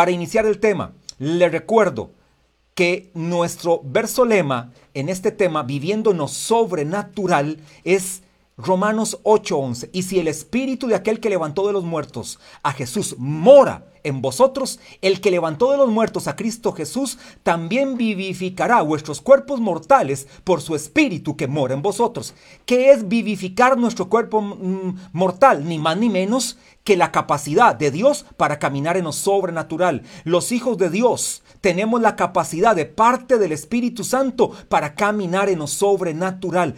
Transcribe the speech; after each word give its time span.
Para 0.00 0.12
iniciar 0.12 0.46
el 0.46 0.60
tema, 0.60 0.94
le 1.18 1.50
recuerdo 1.50 2.12
que 2.72 3.10
nuestro 3.12 3.82
verso 3.84 4.24
lema 4.24 4.72
en 4.94 5.10
este 5.10 5.30
tema, 5.30 5.62
viviendo 5.62 6.14
sobrenatural, 6.26 7.58
es 7.84 8.22
Romanos 8.62 9.18
8:11. 9.24 9.90
Y 9.92 10.02
si 10.02 10.18
el 10.18 10.28
espíritu 10.28 10.86
de 10.86 10.94
aquel 10.94 11.20
que 11.20 11.30
levantó 11.30 11.66
de 11.66 11.72
los 11.72 11.84
muertos 11.84 12.38
a 12.62 12.72
Jesús 12.72 13.16
mora 13.18 13.86
en 14.02 14.22
vosotros, 14.22 14.80
el 15.02 15.20
que 15.20 15.30
levantó 15.30 15.70
de 15.72 15.76
los 15.76 15.90
muertos 15.90 16.26
a 16.26 16.36
Cristo 16.36 16.72
Jesús 16.72 17.18
también 17.42 17.96
vivificará 17.96 18.80
vuestros 18.82 19.20
cuerpos 19.20 19.60
mortales 19.60 20.26
por 20.44 20.62
su 20.62 20.74
espíritu 20.74 21.36
que 21.36 21.46
mora 21.46 21.74
en 21.74 21.82
vosotros. 21.82 22.34
¿Qué 22.64 22.92
es 22.92 23.08
vivificar 23.08 23.76
nuestro 23.76 24.08
cuerpo 24.08 24.40
mm, 24.40 24.96
mortal? 25.12 25.68
Ni 25.68 25.78
más 25.78 25.96
ni 25.96 26.08
menos 26.08 26.56
que 26.84 26.96
la 26.96 27.12
capacidad 27.12 27.74
de 27.74 27.90
Dios 27.90 28.24
para 28.36 28.58
caminar 28.58 28.96
en 28.96 29.04
lo 29.04 29.12
sobrenatural. 29.12 30.02
Los 30.24 30.50
hijos 30.50 30.78
de 30.78 30.88
Dios 30.88 31.42
tenemos 31.60 32.00
la 32.00 32.16
capacidad 32.16 32.74
de 32.74 32.86
parte 32.86 33.38
del 33.38 33.52
Espíritu 33.52 34.02
Santo 34.02 34.50
para 34.68 34.94
caminar 34.94 35.48
en 35.50 35.58
lo 35.58 35.66
sobrenatural. 35.66 36.74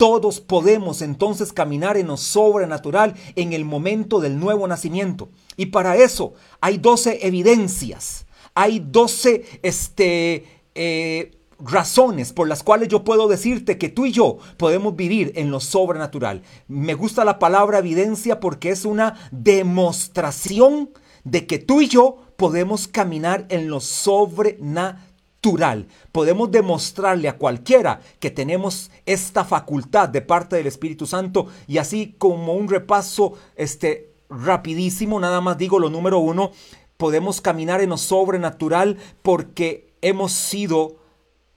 Todos 0.00 0.40
podemos 0.40 1.02
entonces 1.02 1.52
caminar 1.52 1.98
en 1.98 2.06
lo 2.06 2.16
sobrenatural 2.16 3.16
en 3.36 3.52
el 3.52 3.66
momento 3.66 4.18
del 4.18 4.40
nuevo 4.40 4.66
nacimiento. 4.66 5.28
Y 5.58 5.66
para 5.66 5.94
eso 5.94 6.32
hay 6.62 6.78
12 6.78 7.26
evidencias, 7.26 8.24
hay 8.54 8.78
12 8.78 9.60
este, 9.62 10.46
eh, 10.74 11.38
razones 11.58 12.32
por 12.32 12.48
las 12.48 12.62
cuales 12.62 12.88
yo 12.88 13.04
puedo 13.04 13.28
decirte 13.28 13.76
que 13.76 13.90
tú 13.90 14.06
y 14.06 14.12
yo 14.12 14.38
podemos 14.56 14.96
vivir 14.96 15.32
en 15.36 15.50
lo 15.50 15.60
sobrenatural. 15.60 16.44
Me 16.66 16.94
gusta 16.94 17.26
la 17.26 17.38
palabra 17.38 17.80
evidencia 17.80 18.40
porque 18.40 18.70
es 18.70 18.86
una 18.86 19.28
demostración 19.32 20.88
de 21.24 21.46
que 21.46 21.58
tú 21.58 21.82
y 21.82 21.88
yo 21.88 22.16
podemos 22.38 22.88
caminar 22.88 23.44
en 23.50 23.68
lo 23.68 23.80
sobrenatural 23.80 25.09
Podemos 26.12 26.50
demostrarle 26.50 27.28
a 27.28 27.38
cualquiera 27.38 28.00
que 28.18 28.30
tenemos 28.30 28.90
esta 29.06 29.44
facultad 29.44 30.08
de 30.08 30.20
parte 30.20 30.56
del 30.56 30.66
Espíritu 30.66 31.06
Santo 31.06 31.46
y 31.66 31.78
así 31.78 32.14
como 32.18 32.54
un 32.54 32.68
repaso 32.68 33.34
este, 33.56 34.12
rapidísimo, 34.28 35.18
nada 35.18 35.40
más 35.40 35.56
digo 35.56 35.78
lo 35.78 35.88
número 35.88 36.18
uno, 36.18 36.52
podemos 36.96 37.40
caminar 37.40 37.80
en 37.80 37.90
lo 37.90 37.96
sobrenatural 37.96 38.98
porque 39.22 39.94
hemos 40.02 40.32
sido 40.32 40.96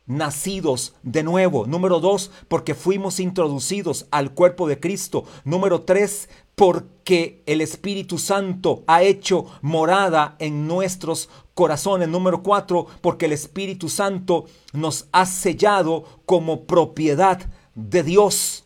nacidos 0.06 0.96
de 1.04 1.24
nuevo. 1.24 1.66
Número 1.66 2.00
dos, 2.00 2.32
porque 2.48 2.76
fuimos 2.76 3.20
introducidos 3.20 4.08
al 4.12 4.34
cuerpo 4.34 4.68
de 4.68 4.80
Cristo. 4.80 5.26
Número 5.44 5.82
tres, 5.82 6.30
porque 6.56 7.44
el 7.46 7.62
Espíritu 7.62 8.18
Santo 8.18 8.84
ha 8.88 9.04
hecho 9.04 9.46
morada 9.62 10.36
en 10.40 10.68
nuestros 10.68 11.30
corazones. 11.54 12.08
Número 12.10 12.44
cuatro, 12.44 12.88
porque 13.02 13.26
el 13.26 13.34
Espíritu 13.34 13.90
Santo 13.90 14.46
nos 14.72 15.08
ha 15.12 15.26
sellado 15.26 16.04
como 16.26 16.66
propiedad 16.66 17.42
de 17.76 18.04
Dios. 18.04 18.66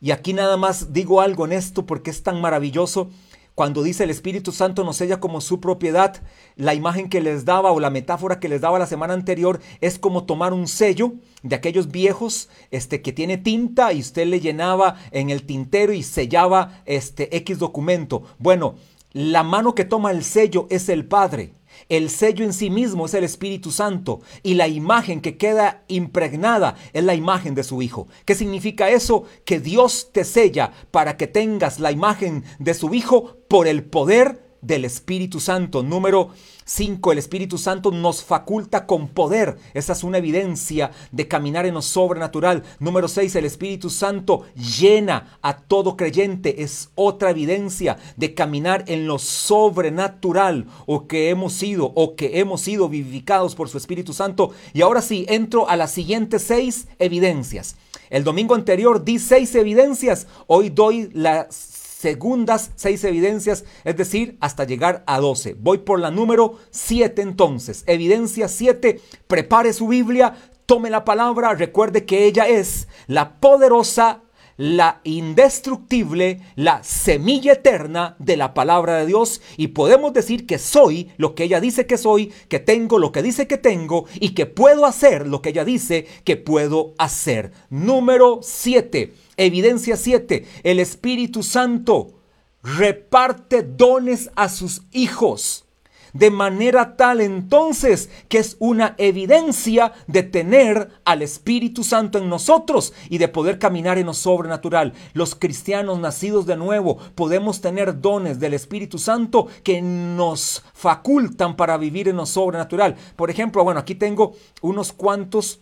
Y 0.00 0.12
aquí 0.12 0.32
nada 0.32 0.56
más 0.56 0.92
digo 0.92 1.20
algo 1.20 1.44
en 1.44 1.52
esto 1.52 1.84
porque 1.84 2.10
es 2.10 2.22
tan 2.22 2.40
maravilloso 2.40 3.10
cuando 3.54 3.82
dice 3.82 4.04
el 4.04 4.10
Espíritu 4.10 4.52
Santo 4.52 4.84
nos 4.84 4.96
sella 4.96 5.20
como 5.20 5.40
su 5.40 5.60
propiedad, 5.60 6.22
la 6.56 6.74
imagen 6.74 7.08
que 7.08 7.20
les 7.20 7.44
daba 7.44 7.72
o 7.72 7.80
la 7.80 7.90
metáfora 7.90 8.40
que 8.40 8.48
les 8.48 8.60
daba 8.60 8.78
la 8.78 8.86
semana 8.86 9.14
anterior 9.14 9.60
es 9.80 9.98
como 9.98 10.24
tomar 10.24 10.52
un 10.52 10.66
sello 10.66 11.12
de 11.42 11.56
aquellos 11.56 11.90
viejos 11.90 12.48
este, 12.70 13.02
que 13.02 13.12
tiene 13.12 13.36
tinta 13.36 13.92
y 13.92 14.00
usted 14.00 14.26
le 14.26 14.40
llenaba 14.40 14.96
en 15.10 15.30
el 15.30 15.44
tintero 15.44 15.92
y 15.92 16.02
sellaba 16.02 16.82
este 16.86 17.36
X 17.36 17.58
documento. 17.58 18.22
Bueno, 18.38 18.76
la 19.12 19.42
mano 19.42 19.74
que 19.74 19.84
toma 19.84 20.10
el 20.10 20.24
sello 20.24 20.66
es 20.70 20.88
el 20.88 21.06
Padre. 21.06 21.52
El 21.90 22.08
sello 22.08 22.44
en 22.44 22.52
sí 22.52 22.70
mismo 22.70 23.06
es 23.06 23.14
el 23.14 23.24
Espíritu 23.24 23.72
Santo 23.72 24.20
y 24.44 24.54
la 24.54 24.68
imagen 24.68 25.20
que 25.20 25.36
queda 25.36 25.82
impregnada 25.88 26.76
es 26.92 27.02
la 27.02 27.16
imagen 27.16 27.56
de 27.56 27.64
su 27.64 27.82
Hijo. 27.82 28.06
¿Qué 28.24 28.36
significa 28.36 28.88
eso? 28.90 29.24
Que 29.44 29.58
Dios 29.58 30.10
te 30.12 30.24
sella 30.24 30.70
para 30.92 31.16
que 31.16 31.26
tengas 31.26 31.80
la 31.80 31.90
imagen 31.90 32.44
de 32.60 32.74
su 32.74 32.94
Hijo 32.94 33.38
por 33.48 33.66
el 33.66 33.82
poder 33.82 34.56
del 34.62 34.84
Espíritu 34.84 35.40
Santo. 35.40 35.82
Número 35.82 36.30
5. 36.70 37.10
El 37.10 37.18
Espíritu 37.18 37.58
Santo 37.58 37.90
nos 37.90 38.22
faculta 38.22 38.86
con 38.86 39.08
poder. 39.08 39.58
Esa 39.74 39.92
es 39.92 40.04
una 40.04 40.18
evidencia 40.18 40.92
de 41.10 41.26
caminar 41.26 41.66
en 41.66 41.74
lo 41.74 41.82
sobrenatural. 41.82 42.62
Número 42.78 43.08
6. 43.08 43.34
El 43.34 43.44
Espíritu 43.44 43.90
Santo 43.90 44.44
llena 44.54 45.36
a 45.42 45.56
todo 45.58 45.96
creyente. 45.96 46.62
Es 46.62 46.90
otra 46.94 47.30
evidencia 47.30 47.98
de 48.16 48.34
caminar 48.34 48.84
en 48.86 49.08
lo 49.08 49.18
sobrenatural 49.18 50.68
o 50.86 51.08
que 51.08 51.30
hemos 51.30 51.54
sido 51.54 51.90
o 51.96 52.14
que 52.14 52.38
hemos 52.38 52.60
sido 52.60 52.88
vivificados 52.88 53.56
por 53.56 53.68
su 53.68 53.76
Espíritu 53.76 54.12
Santo. 54.12 54.52
Y 54.72 54.82
ahora 54.82 55.02
sí, 55.02 55.26
entro 55.28 55.68
a 55.68 55.74
las 55.74 55.90
siguientes 55.90 56.42
seis 56.42 56.86
evidencias. 57.00 57.74
El 58.10 58.22
domingo 58.22 58.54
anterior 58.54 59.04
di 59.04 59.18
seis 59.18 59.54
evidencias. 59.56 60.28
Hoy 60.46 60.70
doy 60.70 61.10
las 61.14 61.69
segundas 62.00 62.70
seis 62.76 63.04
evidencias, 63.04 63.64
es 63.84 63.96
decir, 63.96 64.38
hasta 64.40 64.64
llegar 64.64 65.04
a 65.06 65.20
12. 65.20 65.54
Voy 65.60 65.78
por 65.78 66.00
la 66.00 66.10
número 66.10 66.56
7 66.70 67.20
entonces. 67.20 67.84
Evidencia 67.86 68.48
7, 68.48 69.00
prepare 69.26 69.74
su 69.74 69.88
Biblia, 69.88 70.34
tome 70.64 70.88
la 70.88 71.04
palabra, 71.04 71.54
recuerde 71.54 72.06
que 72.06 72.24
ella 72.24 72.48
es 72.48 72.88
la 73.06 73.38
poderosa 73.38 74.22
la 74.60 75.00
indestructible, 75.04 76.42
la 76.54 76.82
semilla 76.82 77.54
eterna 77.54 78.14
de 78.18 78.36
la 78.36 78.52
palabra 78.52 78.98
de 78.98 79.06
Dios 79.06 79.40
y 79.56 79.68
podemos 79.68 80.12
decir 80.12 80.46
que 80.46 80.58
soy 80.58 81.12
lo 81.16 81.34
que 81.34 81.44
ella 81.44 81.62
dice 81.62 81.86
que 81.86 81.96
soy, 81.96 82.30
que 82.50 82.58
tengo 82.58 82.98
lo 82.98 83.10
que 83.10 83.22
dice 83.22 83.46
que 83.46 83.56
tengo 83.56 84.04
y 84.16 84.34
que 84.34 84.44
puedo 84.44 84.84
hacer 84.84 85.26
lo 85.26 85.40
que 85.40 85.48
ella 85.48 85.64
dice 85.64 86.06
que 86.24 86.36
puedo 86.36 86.92
hacer. 86.98 87.52
Número 87.70 88.40
7. 88.42 89.14
Evidencia 89.40 89.96
7. 89.96 90.44
El 90.64 90.80
Espíritu 90.80 91.42
Santo 91.42 92.20
reparte 92.62 93.62
dones 93.62 94.30
a 94.36 94.50
sus 94.50 94.82
hijos 94.92 95.64
de 96.12 96.30
manera 96.30 96.96
tal 96.96 97.22
entonces 97.22 98.10
que 98.28 98.36
es 98.36 98.58
una 98.58 98.94
evidencia 98.98 99.92
de 100.06 100.24
tener 100.24 100.90
al 101.06 101.22
Espíritu 101.22 101.84
Santo 101.84 102.18
en 102.18 102.28
nosotros 102.28 102.92
y 103.08 103.16
de 103.16 103.28
poder 103.28 103.58
caminar 103.58 103.96
en 103.96 104.06
lo 104.06 104.14
sobrenatural. 104.14 104.92
Los 105.14 105.34
cristianos 105.34 105.98
nacidos 106.00 106.44
de 106.44 106.58
nuevo 106.58 106.98
podemos 107.14 107.62
tener 107.62 108.02
dones 108.02 108.40
del 108.40 108.52
Espíritu 108.52 108.98
Santo 108.98 109.46
que 109.62 109.80
nos 109.80 110.62
facultan 110.74 111.56
para 111.56 111.78
vivir 111.78 112.08
en 112.08 112.16
lo 112.16 112.26
sobrenatural. 112.26 112.96
Por 113.16 113.30
ejemplo, 113.30 113.64
bueno, 113.64 113.80
aquí 113.80 113.94
tengo 113.94 114.34
unos 114.60 114.92
cuantos 114.92 115.60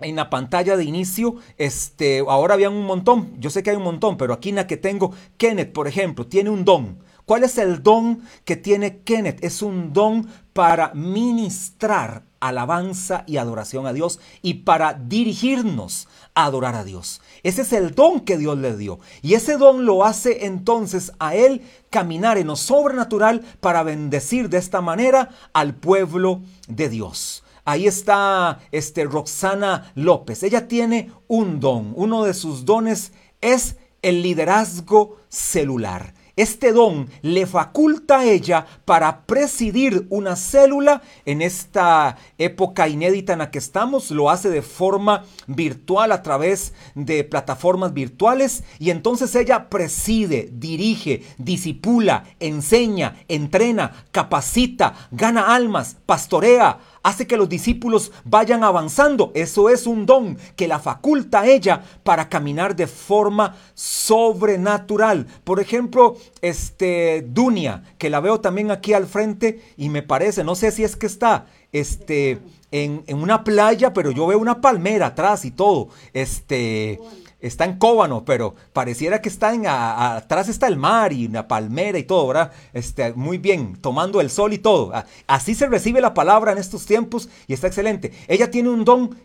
en 0.00 0.16
la 0.16 0.30
pantalla 0.30 0.76
de 0.76 0.84
inicio, 0.84 1.36
este, 1.56 2.20
ahora 2.20 2.54
había 2.54 2.70
un 2.70 2.84
montón, 2.84 3.34
yo 3.38 3.50
sé 3.50 3.62
que 3.62 3.70
hay 3.70 3.76
un 3.76 3.82
montón, 3.82 4.16
pero 4.16 4.34
aquí 4.34 4.50
en 4.50 4.56
la 4.56 4.66
que 4.66 4.76
tengo, 4.76 5.12
Kenneth, 5.36 5.72
por 5.72 5.88
ejemplo, 5.88 6.26
tiene 6.26 6.50
un 6.50 6.64
don. 6.64 6.98
¿Cuál 7.24 7.42
es 7.42 7.58
el 7.58 7.82
don 7.82 8.22
que 8.44 8.54
tiene 8.54 8.98
Kenneth? 8.98 9.42
Es 9.42 9.60
un 9.60 9.92
don 9.92 10.28
para 10.52 10.94
ministrar 10.94 12.22
alabanza 12.38 13.24
y 13.26 13.38
adoración 13.38 13.86
a 13.86 13.92
Dios 13.92 14.20
y 14.42 14.54
para 14.54 14.94
dirigirnos 14.94 16.06
a 16.34 16.44
adorar 16.44 16.76
a 16.76 16.84
Dios. 16.84 17.20
Ese 17.42 17.62
es 17.62 17.72
el 17.72 17.96
don 17.96 18.20
que 18.20 18.38
Dios 18.38 18.56
le 18.58 18.76
dio. 18.76 19.00
Y 19.22 19.34
ese 19.34 19.56
don 19.56 19.86
lo 19.86 20.04
hace 20.04 20.46
entonces 20.46 21.12
a 21.18 21.34
él 21.34 21.62
caminar 21.90 22.38
en 22.38 22.46
lo 22.46 22.54
sobrenatural 22.54 23.40
para 23.58 23.82
bendecir 23.82 24.48
de 24.48 24.58
esta 24.58 24.80
manera 24.80 25.30
al 25.52 25.74
pueblo 25.74 26.42
de 26.68 26.88
Dios. 26.88 27.42
Ahí 27.66 27.88
está 27.88 28.60
este, 28.70 29.04
Roxana 29.04 29.90
López. 29.96 30.44
Ella 30.44 30.68
tiene 30.68 31.10
un 31.26 31.58
don. 31.58 31.92
Uno 31.96 32.22
de 32.22 32.32
sus 32.32 32.64
dones 32.64 33.12
es 33.40 33.76
el 34.02 34.22
liderazgo 34.22 35.16
celular. 35.28 36.14
Este 36.36 36.72
don 36.72 37.08
le 37.22 37.46
faculta 37.46 38.18
a 38.18 38.24
ella 38.26 38.66
para 38.84 39.24
presidir 39.24 40.06
una 40.10 40.36
célula 40.36 41.00
en 41.24 41.40
esta 41.40 42.18
época 42.36 42.88
inédita 42.88 43.32
en 43.32 43.38
la 43.38 43.50
que 43.50 43.58
estamos. 43.58 44.10
Lo 44.10 44.28
hace 44.28 44.50
de 44.50 44.60
forma 44.60 45.24
virtual 45.46 46.12
a 46.12 46.22
través 46.22 46.74
de 46.94 47.24
plataformas 47.24 47.94
virtuales 47.94 48.64
y 48.78 48.90
entonces 48.90 49.34
ella 49.34 49.70
preside, 49.70 50.50
dirige, 50.52 51.24
disipula, 51.38 52.24
enseña, 52.38 53.16
entrena, 53.28 54.04
capacita, 54.12 55.08
gana 55.10 55.54
almas, 55.54 55.96
pastorea 56.04 56.80
hace 57.06 57.28
que 57.28 57.36
los 57.36 57.48
discípulos 57.48 58.10
vayan 58.24 58.64
avanzando. 58.64 59.30
Eso 59.34 59.70
es 59.70 59.86
un 59.86 60.06
don 60.06 60.36
que 60.56 60.66
la 60.66 60.80
faculta 60.80 61.46
ella 61.46 61.84
para 62.02 62.28
caminar 62.28 62.74
de 62.74 62.88
forma 62.88 63.54
sobrenatural. 63.74 65.28
Por 65.44 65.60
ejemplo, 65.60 66.16
este 66.42 67.24
Dunia, 67.28 67.84
que 67.96 68.10
la 68.10 68.18
veo 68.18 68.40
también 68.40 68.72
aquí 68.72 68.92
al 68.92 69.06
frente 69.06 69.62
y 69.76 69.88
me 69.88 70.02
parece, 70.02 70.42
no 70.42 70.56
sé 70.56 70.72
si 70.72 70.82
es 70.82 70.96
que 70.96 71.06
está 71.06 71.46
este 71.70 72.40
en, 72.72 73.04
en 73.06 73.18
una 73.18 73.44
playa, 73.44 73.92
pero 73.92 74.10
yo 74.10 74.26
veo 74.26 74.40
una 74.40 74.60
palmera 74.60 75.06
atrás 75.06 75.44
y 75.44 75.52
todo. 75.52 75.90
Este 76.12 76.98
está 77.40 77.64
en 77.64 77.78
Cóbano, 77.78 78.24
pero 78.24 78.54
pareciera 78.72 79.20
que 79.20 79.28
está 79.28 79.54
en, 79.54 79.66
atrás 79.66 80.48
está 80.48 80.66
el 80.66 80.76
mar 80.76 81.12
y 81.12 81.26
una 81.26 81.48
palmera 81.48 81.98
y 81.98 82.04
todo, 82.04 82.28
¿verdad? 82.28 82.52
Este, 82.72 83.12
muy 83.14 83.38
bien, 83.38 83.76
tomando 83.80 84.20
el 84.20 84.30
sol 84.30 84.52
y 84.52 84.58
todo. 84.58 84.92
Así 85.26 85.54
se 85.54 85.66
recibe 85.66 86.00
la 86.00 86.14
palabra 86.14 86.52
en 86.52 86.58
estos 86.58 86.86
tiempos 86.86 87.28
y 87.46 87.54
está 87.54 87.66
excelente. 87.66 88.12
Ella 88.28 88.50
tiene 88.50 88.70
un 88.70 88.84
don 88.84 89.16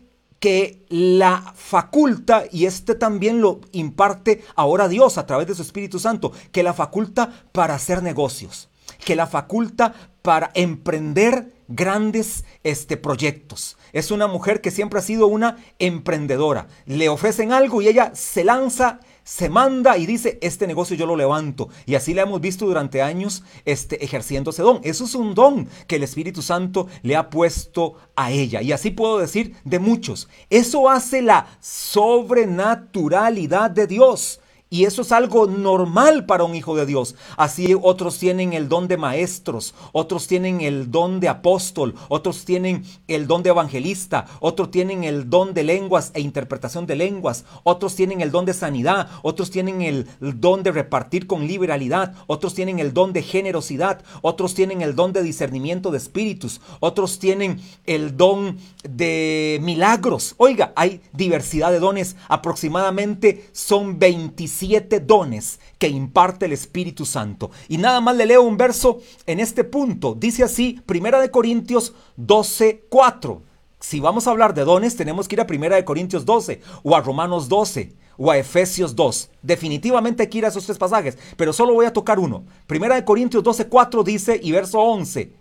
que 0.42 0.84
la 0.88 1.52
faculta, 1.54 2.44
y 2.50 2.66
este 2.66 2.96
también 2.96 3.40
lo 3.40 3.60
imparte 3.70 4.42
ahora 4.56 4.88
Dios 4.88 5.16
a 5.16 5.24
través 5.24 5.46
de 5.46 5.54
su 5.54 5.62
Espíritu 5.62 6.00
Santo, 6.00 6.32
que 6.50 6.64
la 6.64 6.74
faculta 6.74 7.44
para 7.52 7.76
hacer 7.76 8.02
negocios, 8.02 8.68
que 9.04 9.14
la 9.14 9.28
faculta 9.28 9.94
para 10.22 10.50
emprender 10.54 11.52
grandes 11.74 12.44
este, 12.62 12.96
proyectos. 12.96 13.76
Es 13.92 14.10
una 14.10 14.26
mujer 14.26 14.60
que 14.60 14.70
siempre 14.70 14.98
ha 14.98 15.02
sido 15.02 15.26
una 15.26 15.56
emprendedora. 15.78 16.68
Le 16.86 17.08
ofrecen 17.08 17.52
algo 17.52 17.82
y 17.82 17.88
ella 17.88 18.12
se 18.14 18.44
lanza 18.44 19.00
se 19.24 19.48
manda 19.48 19.96
y 19.98 20.06
dice, 20.06 20.38
este 20.42 20.66
negocio 20.66 20.96
yo 20.96 21.06
lo 21.06 21.14
levanto. 21.16 21.68
Y 21.86 21.94
así 21.94 22.12
la 22.14 22.22
hemos 22.22 22.40
visto 22.40 22.66
durante 22.66 23.02
años 23.02 23.44
este, 23.64 24.04
ejerciendo 24.04 24.50
ese 24.50 24.62
don. 24.62 24.80
Eso 24.82 25.04
es 25.04 25.14
un 25.14 25.34
don 25.34 25.68
que 25.86 25.94
el 25.96 26.02
Espíritu 26.02 26.40
Santo 26.42 26.88
le 27.02 27.14
ha 27.16 27.30
puesto 27.30 27.94
a 28.16 28.32
ella. 28.32 28.60
Y 28.62 28.72
así 28.72 28.90
puedo 28.90 29.18
decir 29.18 29.54
de 29.64 29.78
muchos. 29.78 30.28
Eso 30.50 30.90
hace 30.90 31.22
la 31.22 31.46
sobrenaturalidad 31.60 33.70
de 33.70 33.86
Dios. 33.86 34.40
Y 34.72 34.86
eso 34.86 35.02
es 35.02 35.12
algo 35.12 35.46
normal 35.46 36.24
para 36.24 36.44
un 36.44 36.54
hijo 36.54 36.74
de 36.74 36.86
Dios. 36.86 37.14
Así 37.36 37.76
otros 37.82 38.18
tienen 38.18 38.54
el 38.54 38.70
don 38.70 38.88
de 38.88 38.96
maestros, 38.96 39.74
otros 39.92 40.26
tienen 40.26 40.62
el 40.62 40.90
don 40.90 41.20
de 41.20 41.28
apóstol, 41.28 41.94
otros 42.08 42.46
tienen 42.46 42.82
el 43.06 43.26
don 43.26 43.42
de 43.42 43.50
evangelista, 43.50 44.24
otros 44.40 44.70
tienen 44.70 45.04
el 45.04 45.28
don 45.28 45.52
de 45.52 45.62
lenguas 45.62 46.10
e 46.14 46.22
interpretación 46.22 46.86
de 46.86 46.96
lenguas, 46.96 47.44
otros 47.64 47.94
tienen 47.96 48.22
el 48.22 48.30
don 48.30 48.46
de 48.46 48.54
sanidad, 48.54 49.10
otros 49.20 49.50
tienen 49.50 49.82
el 49.82 50.06
don 50.18 50.62
de 50.62 50.72
repartir 50.72 51.26
con 51.26 51.46
liberalidad, 51.46 52.14
otros 52.26 52.54
tienen 52.54 52.78
el 52.78 52.94
don 52.94 53.12
de 53.12 53.22
generosidad, 53.22 54.02
otros 54.22 54.54
tienen 54.54 54.80
el 54.80 54.96
don 54.96 55.12
de 55.12 55.22
discernimiento 55.22 55.90
de 55.90 55.98
espíritus, 55.98 56.62
otros 56.80 57.18
tienen 57.18 57.60
el 57.84 58.16
don 58.16 58.56
de 58.88 59.58
milagros. 59.60 60.34
Oiga, 60.38 60.72
hay 60.76 61.02
diversidad 61.12 61.70
de 61.72 61.78
dones, 61.78 62.16
aproximadamente 62.28 63.50
son 63.52 63.98
25 63.98 64.61
siete 64.62 65.00
dones 65.00 65.58
que 65.76 65.88
imparte 65.88 66.46
el 66.46 66.52
Espíritu 66.52 67.04
Santo. 67.04 67.50
Y 67.68 67.78
nada 67.78 68.00
más 68.00 68.14
le 68.14 68.26
leo 68.26 68.42
un 68.42 68.56
verso 68.56 69.00
en 69.26 69.40
este 69.40 69.64
punto. 69.64 70.14
Dice 70.14 70.44
así, 70.44 70.80
Primera 70.86 71.20
de 71.20 71.32
Corintios 71.32 71.94
12, 72.16 72.84
4. 72.88 73.42
Si 73.80 73.98
vamos 73.98 74.28
a 74.28 74.30
hablar 74.30 74.54
de 74.54 74.64
dones, 74.64 74.94
tenemos 74.94 75.26
que 75.26 75.34
ir 75.34 75.40
a 75.40 75.48
Primera 75.48 75.74
de 75.74 75.84
Corintios 75.84 76.24
12 76.24 76.60
o 76.84 76.94
a 76.94 77.00
Romanos 77.00 77.48
12 77.48 77.92
o 78.16 78.30
a 78.30 78.38
Efesios 78.38 78.94
2. 78.94 79.30
Definitivamente 79.42 80.22
hay 80.22 80.28
que 80.28 80.38
ir 80.38 80.44
a 80.44 80.48
esos 80.48 80.64
tres 80.64 80.78
pasajes, 80.78 81.18
pero 81.36 81.52
solo 81.52 81.74
voy 81.74 81.86
a 81.86 81.92
tocar 81.92 82.20
uno. 82.20 82.44
Primera 82.68 82.94
de 82.94 83.04
Corintios 83.04 83.42
12, 83.42 83.66
4 83.66 84.04
dice 84.04 84.38
y 84.40 84.52
verso 84.52 84.78
11. 84.78 85.32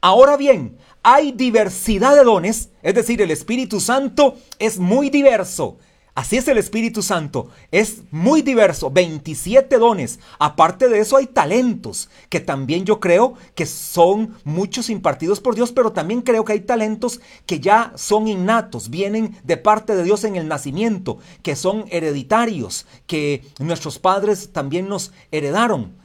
Ahora 0.00 0.36
bien, 0.36 0.78
hay 1.04 1.30
diversidad 1.30 2.16
de 2.16 2.24
dones, 2.24 2.70
es 2.82 2.94
decir, 2.96 3.22
el 3.22 3.30
Espíritu 3.30 3.78
Santo 3.78 4.34
es 4.58 4.80
muy 4.80 5.10
diverso. 5.10 5.78
Así 6.14 6.36
es 6.36 6.46
el 6.46 6.58
Espíritu 6.58 7.02
Santo. 7.02 7.48
Es 7.72 8.02
muy 8.12 8.42
diverso, 8.42 8.88
27 8.88 9.78
dones. 9.78 10.20
Aparte 10.38 10.88
de 10.88 11.00
eso 11.00 11.16
hay 11.16 11.26
talentos, 11.26 12.08
que 12.28 12.38
también 12.38 12.84
yo 12.84 13.00
creo 13.00 13.34
que 13.56 13.66
son 13.66 14.36
muchos 14.44 14.90
impartidos 14.90 15.40
por 15.40 15.56
Dios, 15.56 15.72
pero 15.72 15.90
también 15.90 16.22
creo 16.22 16.44
que 16.44 16.52
hay 16.52 16.60
talentos 16.60 17.20
que 17.46 17.58
ya 17.58 17.92
son 17.96 18.28
innatos, 18.28 18.90
vienen 18.90 19.36
de 19.42 19.56
parte 19.56 19.96
de 19.96 20.04
Dios 20.04 20.22
en 20.22 20.36
el 20.36 20.46
nacimiento, 20.46 21.18
que 21.42 21.56
son 21.56 21.86
hereditarios, 21.90 22.86
que 23.08 23.42
nuestros 23.58 23.98
padres 23.98 24.50
también 24.52 24.88
nos 24.88 25.12
heredaron. 25.32 25.96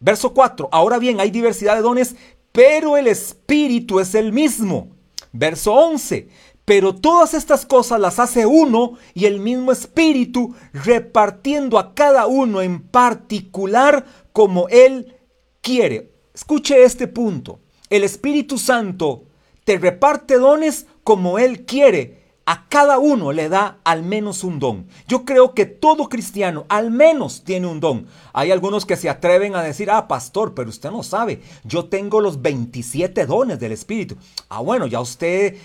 Verso 0.00 0.34
4. 0.34 0.70
Ahora 0.72 0.98
bien, 0.98 1.20
hay 1.20 1.30
diversidad 1.30 1.76
de 1.76 1.82
dones, 1.82 2.16
pero 2.50 2.96
el 2.96 3.06
Espíritu 3.06 4.00
es 4.00 4.16
el 4.16 4.32
mismo. 4.32 4.88
Verso 5.34 5.72
11 5.72 6.28
pero 6.64 6.94
todas 6.94 7.34
estas 7.34 7.66
cosas 7.66 8.00
las 8.00 8.18
hace 8.18 8.46
uno 8.46 8.92
y 9.14 9.26
el 9.26 9.40
mismo 9.40 9.72
Espíritu, 9.72 10.54
repartiendo 10.72 11.78
a 11.78 11.94
cada 11.94 12.26
uno 12.26 12.62
en 12.62 12.80
particular 12.80 14.04
como 14.32 14.68
Él 14.68 15.16
quiere. 15.60 16.12
Escuche 16.34 16.84
este 16.84 17.08
punto. 17.08 17.60
El 17.90 18.04
Espíritu 18.04 18.58
Santo 18.58 19.24
te 19.64 19.78
reparte 19.78 20.38
dones 20.38 20.86
como 21.04 21.38
Él 21.38 21.64
quiere 21.64 22.22
a 22.44 22.68
cada 22.68 22.98
uno 22.98 23.32
le 23.32 23.48
da 23.48 23.78
al 23.84 24.02
menos 24.02 24.44
un 24.44 24.58
don. 24.58 24.86
Yo 25.06 25.24
creo 25.24 25.54
que 25.54 25.66
todo 25.66 26.08
cristiano 26.08 26.66
al 26.68 26.90
menos 26.90 27.44
tiene 27.44 27.66
un 27.66 27.80
don. 27.80 28.06
Hay 28.32 28.50
algunos 28.50 28.86
que 28.86 28.96
se 28.96 29.08
atreven 29.08 29.54
a 29.54 29.62
decir, 29.62 29.90
ah, 29.90 30.08
pastor, 30.08 30.54
pero 30.54 30.68
usted 30.68 30.90
no 30.90 31.02
sabe, 31.02 31.40
yo 31.64 31.86
tengo 31.86 32.20
los 32.20 32.42
27 32.42 33.26
dones 33.26 33.60
del 33.60 33.72
Espíritu. 33.72 34.16
Ah, 34.48 34.60
bueno, 34.60 34.86
ya 34.86 35.00
usted 35.00 35.56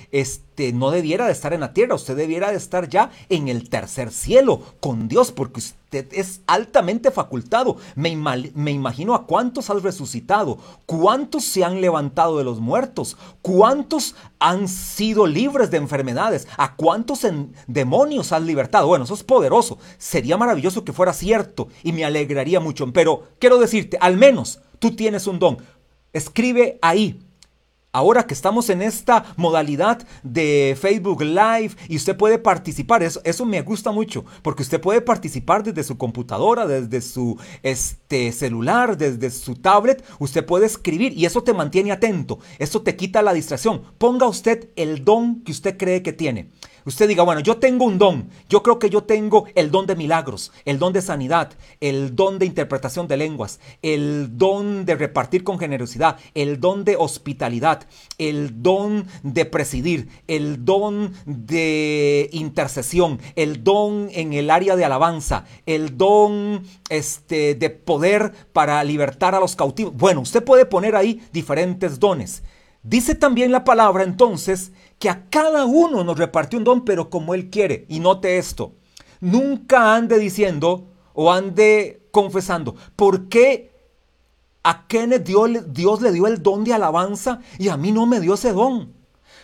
no 0.73 0.91
debiera 0.91 1.25
de 1.25 1.31
estar 1.31 1.53
en 1.53 1.61
la 1.61 1.73
tierra, 1.73 1.95
usted 1.95 2.15
debiera 2.15 2.51
de 2.51 2.57
estar 2.57 2.89
ya 2.89 3.11
en 3.29 3.47
el 3.47 3.69
tercer 3.69 4.11
cielo 4.11 4.61
con 4.79 5.07
Dios, 5.07 5.31
porque 5.31 5.59
usted 5.59 6.07
es 6.11 6.41
altamente 6.47 7.11
facultado. 7.11 7.77
Me, 7.95 8.09
imagino 8.09 9.13
a 9.13 9.25
cuántos 9.25 9.69
has 9.69 9.83
resucitado, 9.83 10.57
cuántos 10.85 11.45
se 11.45 11.63
han 11.63 11.79
levantado 11.79 12.37
de 12.37 12.43
los 12.43 12.59
muertos, 12.59 13.17
cuántos 13.41 14.15
han 14.39 14.67
sido 14.67 15.27
libres 15.27 15.71
de 15.71 15.77
enfermedades, 15.77 16.47
a 16.57 16.75
cuántos 16.75 17.25
demonios 17.67 18.31
has 18.31 18.41
libertado. 18.41 18.87
Bueno, 18.87 19.05
eso 19.05 19.13
es 19.13 19.23
poderoso. 19.23 19.77
Sería 19.97 20.37
maravilloso 20.37 20.83
que 20.83 20.93
fuera 20.93 21.13
cierto 21.13 21.67
y 21.83 21.93
me 21.93 22.03
alegraría 22.03 22.59
mucho. 22.59 22.91
Pero 22.91 23.27
quiero 23.39 23.59
decirte, 23.59 23.97
al 24.01 24.17
menos 24.17 24.59
tú 24.79 24.95
tienes 24.95 25.27
un 25.27 25.39
don. 25.39 25.57
Escribe 26.13 26.79
ahí 26.81 27.26
Ahora 27.97 28.27
que 28.27 28.35
estamos 28.35 28.69
en 28.69 28.83
esta 28.83 29.25
modalidad 29.37 30.05
de 30.21 30.77
Facebook 30.79 31.23
Live 31.23 31.71
y 31.87 31.95
usted 31.95 32.15
puede 32.15 32.37
participar, 32.37 33.01
eso, 33.01 33.43
me 33.43 33.63
gusta 33.63 33.91
mucho, 33.91 34.23
porque 34.43 34.61
usted 34.61 34.79
puede 34.79 35.01
participar 35.01 35.63
desde 35.63 35.83
su 35.83 35.97
computadora, 35.97 36.67
desde 36.67 37.01
su 37.01 37.39
este, 37.63 38.31
celular, 38.33 38.99
desde 38.99 39.31
su 39.31 39.55
tablet, 39.55 40.05
usted 40.19 40.45
puede 40.45 40.67
escribir 40.67 41.11
y 41.17 41.25
eso 41.25 41.41
te 41.41 41.55
mantiene 41.55 41.91
atento, 41.91 42.37
eso 42.59 42.83
te 42.83 42.95
quita 42.95 43.23
la 43.23 43.33
distracción. 43.33 43.81
Ponga 43.97 44.27
usted 44.27 44.69
el 44.75 45.03
don 45.03 45.41
que 45.41 45.51
usted 45.51 45.75
cree 45.75 46.03
que 46.03 46.13
tiene 46.13 46.51
usted 46.87 47.07
diga, 47.07 47.23
bueno, 47.23 47.41
yo 47.41 47.57
tengo 47.57 47.85
un 47.85 47.97
don, 47.97 48.29
yo 48.49 48.63
creo 48.63 48.79
que 48.79 48.89
yo 48.89 49.03
tengo 49.03 49.45
el 49.55 49.71
don 49.71 49.85
de 49.85 49.95
milagros, 49.95 50.51
el 50.65 50.79
don 50.79 50.93
de 50.93 51.01
sanidad, 51.01 51.51
el 51.81 52.15
don 52.15 52.39
de 52.39 52.45
interpretación 52.45 53.07
de 53.07 53.17
lenguas, 53.17 53.59
el 53.81 54.37
don 54.37 54.85
de 54.85 54.95
repartir 54.95 55.43
con 55.43 55.59
generosidad, 55.59 56.17
el 56.33 56.59
don 56.59 56.85
de 56.85 56.95
hospitalidad, 56.95 57.85
el 58.17 58.63
don 58.63 59.05
de 59.23 59.45
presidir, 59.45 60.07
el 60.27 60.63
don 60.63 61.13
de 61.25 62.29
intercesión, 62.31 63.19
el 63.35 63.63
don 63.63 64.09
en 64.13 64.31
el 64.33 64.49
área 64.49 64.75
de 64.75 64.85
alabanza, 64.85 65.45
el 65.65 65.97
don 65.97 66.63
este, 66.89 67.55
de 67.55 67.69
poder 67.69 68.31
para 68.53 68.81
libertar 68.83 69.35
a 69.35 69.39
los 69.39 69.55
cautivos. 69.55 69.93
Bueno, 69.95 70.21
usted 70.21 70.43
puede 70.43 70.65
poner 70.65 70.95
ahí 70.95 71.21
diferentes 71.33 71.99
dones. 71.99 72.43
Dice 72.83 73.15
también 73.15 73.51
la 73.51 73.65
palabra 73.65 74.03
entonces 74.03 74.71
que 74.99 75.09
a 75.09 75.29
cada 75.29 75.65
uno 75.65 76.03
nos 76.03 76.17
repartió 76.17 76.57
un 76.57 76.65
don, 76.65 76.85
pero 76.85 77.09
como 77.09 77.33
Él 77.33 77.49
quiere. 77.49 77.85
Y 77.89 77.99
note 77.99 78.37
esto, 78.37 78.73
nunca 79.19 79.95
ande 79.95 80.17
diciendo 80.19 80.87
o 81.13 81.31
ande 81.31 82.07
confesando, 82.11 82.75
¿por 82.95 83.29
qué 83.29 83.71
a 84.63 84.87
Kenneth 84.87 85.23
Dios, 85.25 85.73
Dios 85.73 86.01
le 86.01 86.11
dio 86.11 86.27
el 86.27 86.41
don 86.43 86.63
de 86.63 86.73
alabanza 86.73 87.41
y 87.57 87.69
a 87.69 87.77
mí 87.77 87.91
no 87.91 88.05
me 88.05 88.19
dio 88.19 88.33
ese 88.33 88.53
don? 88.53 88.93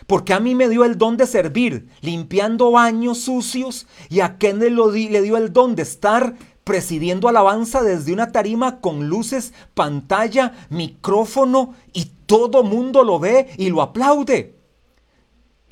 Porque 0.06 0.34
a 0.34 0.40
mí 0.40 0.54
me 0.54 0.68
dio 0.68 0.84
el 0.84 0.98
don 0.98 1.16
de 1.16 1.26
servir, 1.26 1.88
limpiando 2.02 2.70
baños 2.70 3.18
sucios, 3.18 3.86
y 4.10 4.20
a 4.20 4.36
Kenneth 4.38 4.72
le 4.72 5.22
dio 5.22 5.36
el 5.36 5.52
don 5.52 5.74
de 5.74 5.82
estar 5.82 6.36
presidiendo 6.64 7.28
alabanza 7.28 7.82
desde 7.82 8.12
una 8.12 8.32
tarima 8.32 8.80
con 8.80 9.08
luces, 9.08 9.52
pantalla, 9.74 10.52
micrófono 10.70 11.74
y 11.92 12.10
todo 12.26 12.62
mundo 12.62 13.04
lo 13.04 13.18
ve 13.18 13.48
y 13.56 13.68
lo 13.68 13.82
aplaude. 13.82 14.53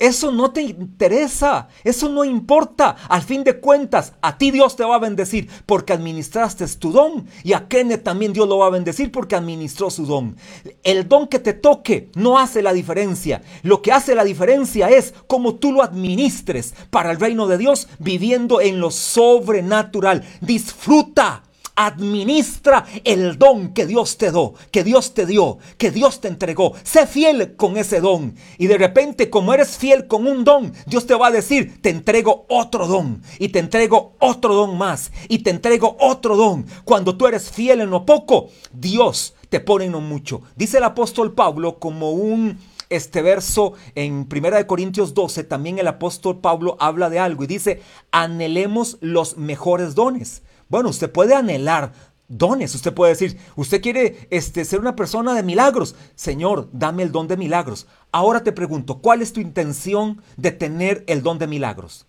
Eso 0.03 0.33
no 0.33 0.51
te 0.51 0.61
interesa, 0.61 1.69
eso 1.81 2.09
no 2.09 2.25
importa. 2.25 2.97
Al 3.07 3.21
fin 3.21 3.45
de 3.45 3.61
cuentas, 3.61 4.11
a 4.21 4.37
ti 4.37 4.51
Dios 4.51 4.75
te 4.75 4.83
va 4.83 4.97
a 4.97 4.99
bendecir 4.99 5.49
porque 5.65 5.93
administraste 5.93 6.67
tu 6.77 6.91
don 6.91 7.25
y 7.41 7.53
a 7.53 7.69
Kenneth 7.69 8.03
también 8.03 8.33
Dios 8.33 8.45
lo 8.49 8.57
va 8.57 8.65
a 8.65 8.71
bendecir 8.71 9.13
porque 9.13 9.37
administró 9.37 9.89
su 9.89 10.05
don. 10.05 10.35
El 10.83 11.07
don 11.07 11.29
que 11.29 11.39
te 11.39 11.53
toque 11.53 12.11
no 12.15 12.37
hace 12.37 12.61
la 12.61 12.73
diferencia. 12.73 13.43
Lo 13.61 13.81
que 13.81 13.93
hace 13.93 14.13
la 14.13 14.25
diferencia 14.25 14.89
es 14.89 15.13
cómo 15.27 15.55
tú 15.55 15.71
lo 15.71 15.81
administres 15.81 16.73
para 16.89 17.09
el 17.11 17.17
reino 17.17 17.47
de 17.47 17.57
Dios 17.57 17.87
viviendo 17.99 18.59
en 18.59 18.81
lo 18.81 18.91
sobrenatural. 18.91 20.25
Disfruta 20.41 21.43
Administra 21.75 22.85
el 23.03 23.37
don 23.37 23.73
que 23.73 23.85
Dios 23.85 24.17
te 24.17 24.31
dio, 24.31 24.53
que 24.71 24.83
Dios 24.83 25.13
te 25.13 25.25
dio, 25.25 25.57
que 25.77 25.91
Dios 25.91 26.21
te 26.21 26.27
entregó. 26.27 26.73
Sé 26.83 27.07
fiel 27.07 27.55
con 27.55 27.77
ese 27.77 27.99
don. 27.99 28.35
Y 28.57 28.67
de 28.67 28.77
repente, 28.77 29.29
como 29.29 29.53
eres 29.53 29.77
fiel 29.77 30.07
con 30.07 30.27
un 30.27 30.43
don, 30.43 30.73
Dios 30.85 31.07
te 31.07 31.15
va 31.15 31.27
a 31.27 31.31
decir, 31.31 31.81
te 31.81 31.89
entrego 31.89 32.45
otro 32.49 32.87
don. 32.87 33.21
Y 33.39 33.49
te 33.49 33.59
entrego 33.59 34.15
otro 34.19 34.53
don 34.53 34.77
más. 34.77 35.11
Y 35.27 35.39
te 35.39 35.49
entrego 35.49 35.97
otro 35.99 36.35
don. 36.35 36.65
Cuando 36.83 37.17
tú 37.17 37.27
eres 37.27 37.51
fiel 37.51 37.81
en 37.81 37.89
lo 37.89 38.05
poco, 38.05 38.49
Dios 38.71 39.33
te 39.49 39.59
pone 39.59 39.85
en 39.85 39.91
lo 39.93 40.01
mucho. 40.01 40.41
Dice 40.55 40.77
el 40.77 40.83
apóstol 40.83 41.33
Pablo 41.33 41.79
como 41.79 42.11
un 42.11 42.57
este 42.89 43.21
verso 43.21 43.73
en 43.95 44.27
1 44.31 44.67
Corintios 44.67 45.13
12, 45.13 45.43
también 45.43 45.79
el 45.79 45.87
apóstol 45.87 46.39
Pablo 46.39 46.77
habla 46.79 47.09
de 47.09 47.19
algo 47.19 47.43
y 47.43 47.47
dice, 47.47 47.81
anhelemos 48.11 48.97
los 49.01 49.37
mejores 49.37 49.95
dones. 49.95 50.43
Bueno, 50.73 50.89
usted 50.89 51.11
puede 51.11 51.35
anhelar 51.35 51.91
dones. 52.27 52.73
Usted 52.73 52.95
puede 52.95 53.11
decir, 53.11 53.37
usted 53.55 53.79
quiere 53.79 54.27
este, 54.31 54.65
ser 54.65 54.79
una 54.79 54.95
persona 54.95 55.35
de 55.35 55.43
milagros. 55.43 55.95
Señor, 56.15 56.67
dame 56.73 57.03
el 57.03 57.11
don 57.11 57.27
de 57.27 57.37
milagros. 57.37 57.85
Ahora 58.11 58.43
te 58.43 58.51
pregunto, 58.53 58.97
¿cuál 58.97 59.21
es 59.21 59.33
tu 59.33 59.39
intención 59.39 60.23
de 60.35 60.49
tener 60.51 61.03
el 61.05 61.21
don 61.21 61.37
de 61.37 61.45
milagros? 61.45 62.07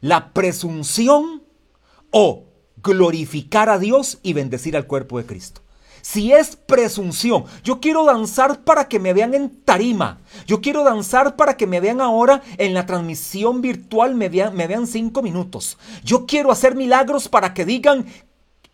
¿La 0.00 0.32
presunción 0.32 1.42
o 2.10 2.46
glorificar 2.82 3.68
a 3.68 3.78
Dios 3.78 4.18
y 4.22 4.32
bendecir 4.32 4.78
al 4.78 4.86
cuerpo 4.86 5.18
de 5.18 5.26
Cristo? 5.26 5.60
Si 6.08 6.32
es 6.32 6.54
presunción, 6.54 7.46
yo 7.64 7.80
quiero 7.80 8.04
danzar 8.04 8.60
para 8.60 8.86
que 8.86 9.00
me 9.00 9.12
vean 9.12 9.34
en 9.34 9.50
tarima. 9.64 10.20
Yo 10.46 10.60
quiero 10.60 10.84
danzar 10.84 11.34
para 11.34 11.56
que 11.56 11.66
me 11.66 11.80
vean 11.80 12.00
ahora 12.00 12.42
en 12.58 12.74
la 12.74 12.86
transmisión 12.86 13.60
virtual, 13.60 14.14
me 14.14 14.28
vean, 14.28 14.54
me 14.54 14.86
cinco 14.86 15.20
minutos. 15.20 15.76
Yo 16.04 16.24
quiero 16.24 16.52
hacer 16.52 16.76
milagros 16.76 17.28
para 17.28 17.54
que 17.54 17.64
digan 17.64 18.06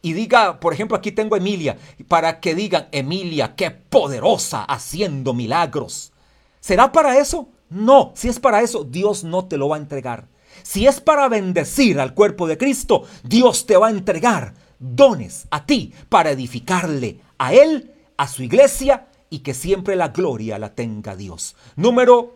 y 0.03 0.13
diga, 0.13 0.61
por 0.61 0.75
ejemplo, 0.75 0.95
aquí 0.95 1.11
tengo 1.11 1.35
a 1.35 1.39
Emilia, 1.39 1.79
para 2.07 2.39
que 2.39 2.55
digan, 2.55 2.89
Emilia, 2.93 3.55
qué 3.57 3.71
poderosa 3.71 4.65
haciendo 4.65 5.33
milagros. 5.33 6.13
¿Será 6.61 6.93
para 6.93 7.17
eso? 7.17 7.49
No, 7.71 8.13
si 8.15 8.29
es 8.29 8.39
para 8.41 8.61
eso, 8.61 8.85
Dios 8.85 9.25
no 9.25 9.47
te 9.47 9.57
lo 9.57 9.71
va 9.71 9.77
a 9.77 9.81
entregar. 9.81 10.27
Si 10.63 10.87
es 10.87 11.01
para 11.01 11.31
bendecir 11.31 11.99
al 11.99 12.13
cuerpo 12.13 12.47
de 12.47 12.59
Cristo, 12.59 13.05
Dios 13.23 13.65
te 13.65 13.79
va 13.79 13.87
a 13.87 13.91
entregar 13.91 14.53
dones 14.83 15.47
a 15.51 15.65
ti 15.65 15.93
para 16.09 16.33
edificarle 16.33 17.21
a 17.39 17.55
Él, 17.55 17.93
a 18.17 18.29
su 18.29 18.43
iglesia 18.43 19.07
y 19.31 19.39
que 19.39 19.55
siempre 19.55 19.97
la 19.97 20.09
gloria 20.09 20.59
la 20.59 20.75
tenga 20.75 21.17
Dios. 21.17 21.57
Número 21.77 22.35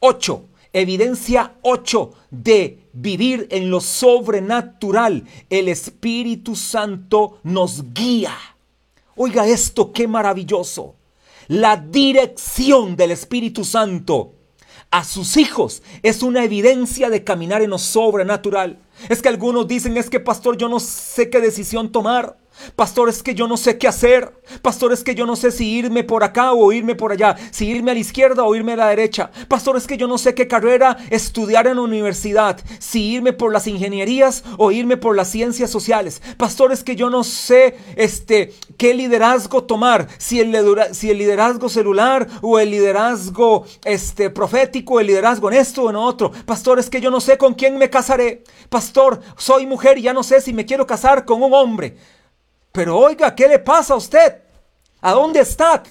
8. 0.00 0.46
Evidencia 0.72 1.54
8 1.62 2.12
de 2.30 2.78
vivir 2.92 3.48
en 3.50 3.70
lo 3.70 3.80
sobrenatural. 3.80 5.24
El 5.48 5.68
Espíritu 5.68 6.56
Santo 6.56 7.38
nos 7.42 7.92
guía. 7.92 8.34
Oiga 9.16 9.46
esto, 9.46 9.92
qué 9.92 10.08
maravilloso. 10.08 10.94
La 11.48 11.76
dirección 11.76 12.96
del 12.96 13.10
Espíritu 13.10 13.64
Santo 13.64 14.34
a 14.90 15.04
sus 15.04 15.36
hijos 15.36 15.82
es 16.02 16.22
una 16.22 16.44
evidencia 16.44 17.10
de 17.10 17.24
caminar 17.24 17.62
en 17.62 17.70
lo 17.70 17.78
sobrenatural. 17.78 18.78
Es 19.08 19.22
que 19.22 19.28
algunos 19.28 19.66
dicen, 19.68 19.96
es 19.96 20.10
que 20.10 20.20
pastor, 20.20 20.56
yo 20.56 20.68
no 20.68 20.80
sé 20.80 21.30
qué 21.30 21.40
decisión 21.40 21.92
tomar. 21.92 22.39
Pastor, 22.76 23.08
es 23.08 23.22
que 23.22 23.34
yo 23.34 23.46
no 23.48 23.56
sé 23.56 23.78
qué 23.78 23.88
hacer. 23.88 24.32
Pastor, 24.62 24.92
es 24.92 25.04
que 25.04 25.14
yo 25.14 25.26
no 25.26 25.36
sé 25.36 25.50
si 25.50 25.68
irme 25.70 26.04
por 26.04 26.24
acá 26.24 26.52
o 26.52 26.72
irme 26.72 26.94
por 26.94 27.12
allá. 27.12 27.36
Si 27.50 27.68
irme 27.68 27.90
a 27.90 27.94
la 27.94 28.00
izquierda 28.00 28.44
o 28.44 28.54
irme 28.54 28.72
a 28.72 28.76
la 28.76 28.88
derecha. 28.88 29.30
Pastor, 29.48 29.76
es 29.76 29.86
que 29.86 29.96
yo 29.96 30.06
no 30.06 30.18
sé 30.18 30.34
qué 30.34 30.48
carrera 30.48 30.96
estudiar 31.10 31.66
en 31.66 31.76
la 31.76 31.82
universidad. 31.82 32.60
Si 32.78 33.12
irme 33.12 33.32
por 33.32 33.52
las 33.52 33.66
ingenierías 33.66 34.44
o 34.58 34.72
irme 34.72 34.96
por 34.96 35.16
las 35.16 35.28
ciencias 35.28 35.70
sociales. 35.70 36.22
Pastor, 36.36 36.72
es 36.72 36.84
que 36.84 36.96
yo 36.96 37.10
no 37.10 37.24
sé 37.24 37.76
este, 37.96 38.54
qué 38.76 38.94
liderazgo 38.94 39.64
tomar. 39.64 40.08
Si 40.18 40.40
el, 40.40 40.50
liderazgo 40.50 41.68
celular 41.68 42.26
o 42.42 42.58
el 42.58 42.70
liderazgo 42.70 43.64
este, 43.84 44.30
profético, 44.30 45.00
el 45.00 45.08
liderazgo 45.08 45.50
en 45.50 45.58
esto 45.58 45.84
o 45.84 45.90
en 45.90 45.96
otro. 45.96 46.30
Pastor, 46.46 46.78
es 46.78 46.90
que 46.90 47.00
yo 47.00 47.10
no 47.10 47.20
sé 47.20 47.38
con 47.38 47.54
quién 47.54 47.78
me 47.78 47.90
casaré. 47.90 48.44
Pastor, 48.68 49.20
soy 49.36 49.66
mujer 49.66 49.98
y 49.98 50.02
ya 50.02 50.12
no 50.12 50.22
sé 50.22 50.40
si 50.40 50.52
me 50.52 50.66
quiero 50.66 50.86
casar 50.86 51.24
con 51.24 51.42
un 51.42 51.52
hombre. 51.54 51.96
Pero 52.72 52.96
oiga, 52.96 53.34
¿qué 53.34 53.48
le 53.48 53.58
pasa 53.58 53.94
a 53.94 53.96
usted? 53.96 54.42
¿A 55.00 55.12
dónde 55.12 55.40
está? 55.40 55.82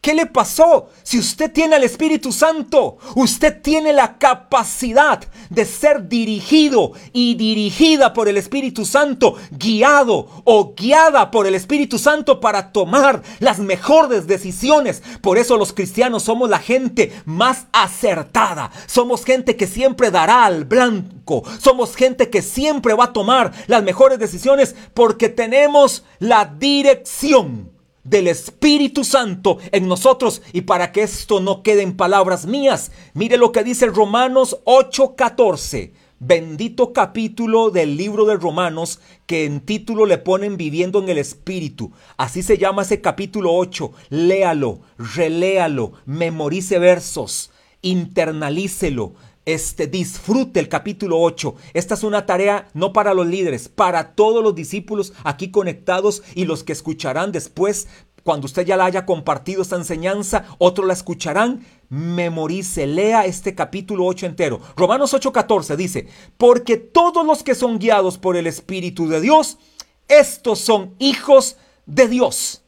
¿Qué 0.00 0.14
le 0.14 0.24
pasó? 0.24 0.88
Si 1.02 1.18
usted 1.18 1.52
tiene 1.52 1.76
al 1.76 1.84
Espíritu 1.84 2.32
Santo, 2.32 2.96
usted 3.16 3.60
tiene 3.60 3.92
la 3.92 4.16
capacidad 4.16 5.20
de 5.50 5.66
ser 5.66 6.08
dirigido 6.08 6.92
y 7.12 7.34
dirigida 7.34 8.14
por 8.14 8.26
el 8.26 8.38
Espíritu 8.38 8.86
Santo, 8.86 9.36
guiado 9.50 10.26
o 10.44 10.74
guiada 10.74 11.30
por 11.30 11.46
el 11.46 11.54
Espíritu 11.54 11.98
Santo 11.98 12.40
para 12.40 12.72
tomar 12.72 13.22
las 13.40 13.58
mejores 13.58 14.26
decisiones. 14.26 15.02
Por 15.20 15.36
eso 15.36 15.58
los 15.58 15.74
cristianos 15.74 16.22
somos 16.22 16.48
la 16.48 16.60
gente 16.60 17.12
más 17.26 17.66
acertada. 17.70 18.70
Somos 18.86 19.26
gente 19.26 19.56
que 19.56 19.66
siempre 19.66 20.10
dará 20.10 20.46
al 20.46 20.64
blanco. 20.64 21.42
Somos 21.58 21.94
gente 21.94 22.30
que 22.30 22.40
siempre 22.40 22.94
va 22.94 23.04
a 23.04 23.12
tomar 23.12 23.52
las 23.66 23.82
mejores 23.82 24.18
decisiones 24.18 24.74
porque 24.94 25.28
tenemos 25.28 26.04
la 26.20 26.46
dirección 26.46 27.79
del 28.10 28.26
Espíritu 28.26 29.04
Santo 29.04 29.58
en 29.70 29.86
nosotros 29.86 30.42
y 30.52 30.62
para 30.62 30.90
que 30.90 31.02
esto 31.02 31.38
no 31.40 31.62
quede 31.62 31.82
en 31.82 31.96
palabras 31.96 32.44
mías, 32.44 32.90
mire 33.14 33.36
lo 33.36 33.52
que 33.52 33.62
dice 33.62 33.86
Romanos 33.86 34.58
8:14. 34.64 35.92
Bendito 36.18 36.92
capítulo 36.92 37.70
del 37.70 37.96
libro 37.96 38.26
de 38.26 38.36
Romanos 38.36 38.98
que 39.26 39.46
en 39.46 39.60
título 39.60 40.04
le 40.04 40.18
ponen 40.18 40.56
Viviendo 40.56 40.98
en 40.98 41.08
el 41.08 41.18
Espíritu. 41.18 41.92
Así 42.16 42.42
se 42.42 42.58
llama 42.58 42.82
ese 42.82 43.00
capítulo 43.00 43.54
8. 43.54 43.92
Léalo, 44.10 44.80
reléalo, 44.98 45.92
memorice 46.04 46.78
versos, 46.78 47.52
internalícelo, 47.80 49.14
este, 49.54 49.86
disfrute 49.86 50.60
el 50.60 50.68
capítulo 50.68 51.20
8. 51.20 51.54
Esta 51.74 51.94
es 51.94 52.02
una 52.02 52.26
tarea 52.26 52.68
no 52.74 52.92
para 52.92 53.14
los 53.14 53.26
líderes, 53.26 53.68
para 53.68 54.14
todos 54.14 54.42
los 54.42 54.54
discípulos 54.54 55.12
aquí 55.24 55.50
conectados 55.50 56.22
y 56.34 56.44
los 56.44 56.64
que 56.64 56.72
escucharán 56.72 57.32
después, 57.32 57.88
cuando 58.22 58.46
usted 58.46 58.66
ya 58.66 58.76
la 58.76 58.84
haya 58.84 59.06
compartido 59.06 59.62
esta 59.62 59.76
enseñanza, 59.76 60.44
otros 60.58 60.86
la 60.86 60.92
escucharán. 60.92 61.64
Memorice, 61.88 62.86
lea 62.86 63.24
este 63.24 63.54
capítulo 63.54 64.04
8 64.06 64.26
entero. 64.26 64.60
Romanos 64.76 65.12
8:14 65.12 65.76
dice, 65.76 66.08
porque 66.36 66.76
todos 66.76 67.26
los 67.26 67.42
que 67.42 67.54
son 67.54 67.78
guiados 67.78 68.18
por 68.18 68.36
el 68.36 68.46
Espíritu 68.46 69.08
de 69.08 69.20
Dios, 69.20 69.58
estos 70.06 70.60
son 70.60 70.94
hijos 70.98 71.56
de 71.86 72.08
Dios. 72.08 72.62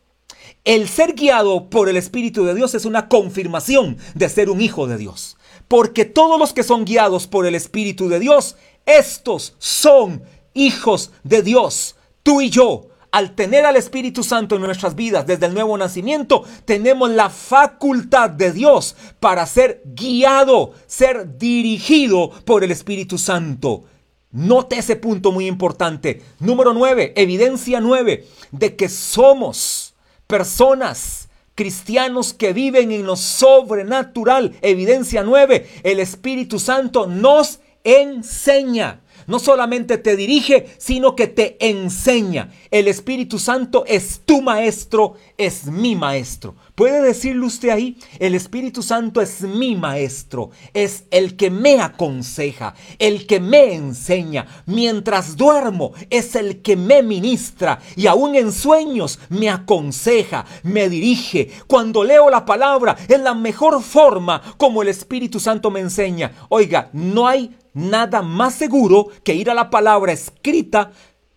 El 0.65 0.89
ser 0.89 1.15
guiado 1.15 1.69
por 1.71 1.89
el 1.89 1.97
Espíritu 1.97 2.45
de 2.45 2.55
Dios 2.55 2.75
es 2.75 2.85
una 2.85 3.09
confirmación 3.09 3.99
de 4.15 4.29
ser 4.29 4.49
un 4.49 4.61
hijo 4.61 4.87
de 4.87 4.97
Dios. 4.97 5.37
Porque 5.73 6.05
todos 6.05 6.39
los 6.39 6.53
que 6.53 6.65
son 6.65 6.85
guiados 6.85 7.27
por 7.27 7.47
el 7.47 7.55
Espíritu 7.55 8.11
de 8.11 8.19
Dios, 8.19 8.57
estos 8.85 9.55
son 9.57 10.23
hijos 10.53 11.13
de 11.25 11.41
Dios. 11.41 11.97
Tú 12.23 12.43
y 12.43 12.51
yo, 12.51 12.89
al 13.11 13.35
tener 13.35 13.65
al 13.65 13.77
Espíritu 13.77 14.23
Santo 14.23 14.57
en 14.57 14.61
nuestras 14.61 14.95
vidas 14.95 15.27
desde 15.27 15.47
el 15.47 15.55
nuevo 15.55 15.79
nacimiento, 15.79 16.45
tenemos 16.67 17.09
la 17.09 17.31
facultad 17.31 18.29
de 18.29 18.53
Dios 18.53 18.97
para 19.19 19.47
ser 19.47 19.81
guiado, 19.87 20.75
ser 20.87 21.39
dirigido 21.39 22.29
por 22.45 22.65
el 22.65 22.71
Espíritu 22.71 23.17
Santo. 23.17 23.85
Note 24.31 24.77
ese 24.77 24.97
punto 24.97 25.33
muy 25.33 25.47
importante. 25.47 26.21
Número 26.39 26.75
9, 26.75 27.15
evidencia 27.17 27.81
9 27.81 28.27
de 28.51 28.77
que 28.77 28.91
somos 28.91 29.95
personas 30.27 31.22
cristianos 31.55 32.33
que 32.33 32.53
viven 32.53 32.93
en 32.93 33.07
lo 33.07 33.17
sobrenatural. 33.17 34.55
Evidencia 34.63 35.23
9, 35.23 35.67
el 35.83 36.01
Espíritu 36.01 36.59
Santo 36.59 37.07
nos 37.07 37.61
enseña. 37.85 39.01
No 39.27 39.39
solamente 39.39 39.99
te 39.99 40.17
dirige, 40.17 40.67
sino 40.79 41.15
que 41.15 41.29
te 41.29 41.57
enseña. 41.61 42.53
El 42.71 42.89
Espíritu 42.89 43.39
Santo 43.39 43.85
es 43.87 44.23
tu 44.25 44.43
maestro, 44.43 45.15
es 45.39 45.67
mi 45.67 45.95
maestro. 45.95 46.57
¿Puede 46.75 47.03
decirle 47.03 47.45
usted 47.45 47.69
ahí? 47.69 47.99
El 48.19 48.35
Espíritu 48.35 48.83
Santo 48.83 49.21
es 49.21 49.43
mi 49.43 49.77
maestro, 49.77 50.51
es 50.73 51.05
el 51.11 51.37
que 51.37 51.51
me 51.51 51.81
aconseja, 51.83 52.75
el 52.99 53.27
que 53.27 53.41
me 53.41 53.75
enseña. 53.75 54.47
Mientras 54.65 55.37
duermo, 55.37 55.93
es 56.09 56.35
el 56.35 56.63
que 56.63 56.77
me 56.77 57.03
ministra 57.03 57.79
y 57.95 58.07
aún 58.07 58.37
en 58.37 58.53
sueños 58.53 59.19
me 59.29 59.51
aconseja, 59.51 60.47
me 60.63 60.89
dirige. 60.89 61.51
Cuando 61.67 62.05
leo 62.05 62.31
la 62.31 62.47
palabra, 62.47 62.97
es 63.07 63.21
la 63.21 63.35
mejor 63.35 63.83
forma 63.83 64.41
como 64.57 64.81
el 64.81 64.89
Espíritu 64.89 65.41
Santo 65.41 65.71
me 65.71 65.81
enseña. 65.81 66.33
Oiga, 66.49 66.89
no 66.95 67.27
hay 67.27 67.55
nada 67.75 68.23
más 68.23 68.55
seguro 68.55 69.09
que 69.25 69.35
ir 69.35 69.51
a 69.51 69.55
la 69.55 69.69
palabra 69.69 70.13
escrita 70.13 70.91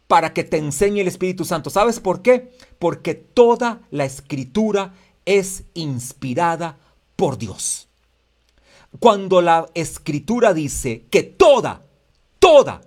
para 0.08 0.34
que 0.34 0.44
te 0.44 0.58
enseñe 0.58 1.01
el 1.01 1.08
Espíritu 1.08 1.46
Santo. 1.46 1.70
¿Sabes 1.70 2.00
por 2.00 2.22
qué? 2.22 2.51
Porque 2.80 3.15
toda 3.15 3.82
la 3.89 4.06
escritura 4.06 4.94
es 5.25 5.63
inspirada 5.74 6.77
por 7.15 7.38
Dios. 7.38 7.88
Cuando 9.00 9.41
la 9.41 9.67
escritura 9.74 10.53
dice 10.53 11.05
que 11.10 11.24
toda, 11.24 11.86
toda 12.39 12.82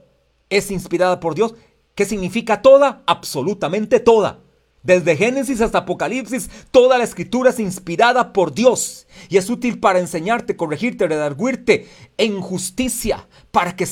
es 0.48 0.70
inspirada 0.70 1.20
por 1.20 1.34
Dios, 1.34 1.54
¿Qué 1.98 2.04
significa 2.04 2.62
toda? 2.62 3.02
Absolutamente 3.06 3.98
toda. 3.98 4.38
Desde 4.84 5.16
Génesis 5.16 5.60
hasta 5.60 5.78
Apocalipsis, 5.78 6.48
toda 6.70 6.96
la 6.96 7.02
escritura 7.02 7.50
es 7.50 7.58
inspirada 7.58 8.32
por 8.32 8.54
Dios 8.54 9.08
y 9.28 9.36
es 9.36 9.50
útil 9.50 9.80
para 9.80 9.98
enseñarte, 9.98 10.54
corregirte, 10.54 11.08
redarguirte 11.08 11.88
en 12.16 12.40
justicia, 12.40 13.26
para 13.50 13.74
que 13.74 13.88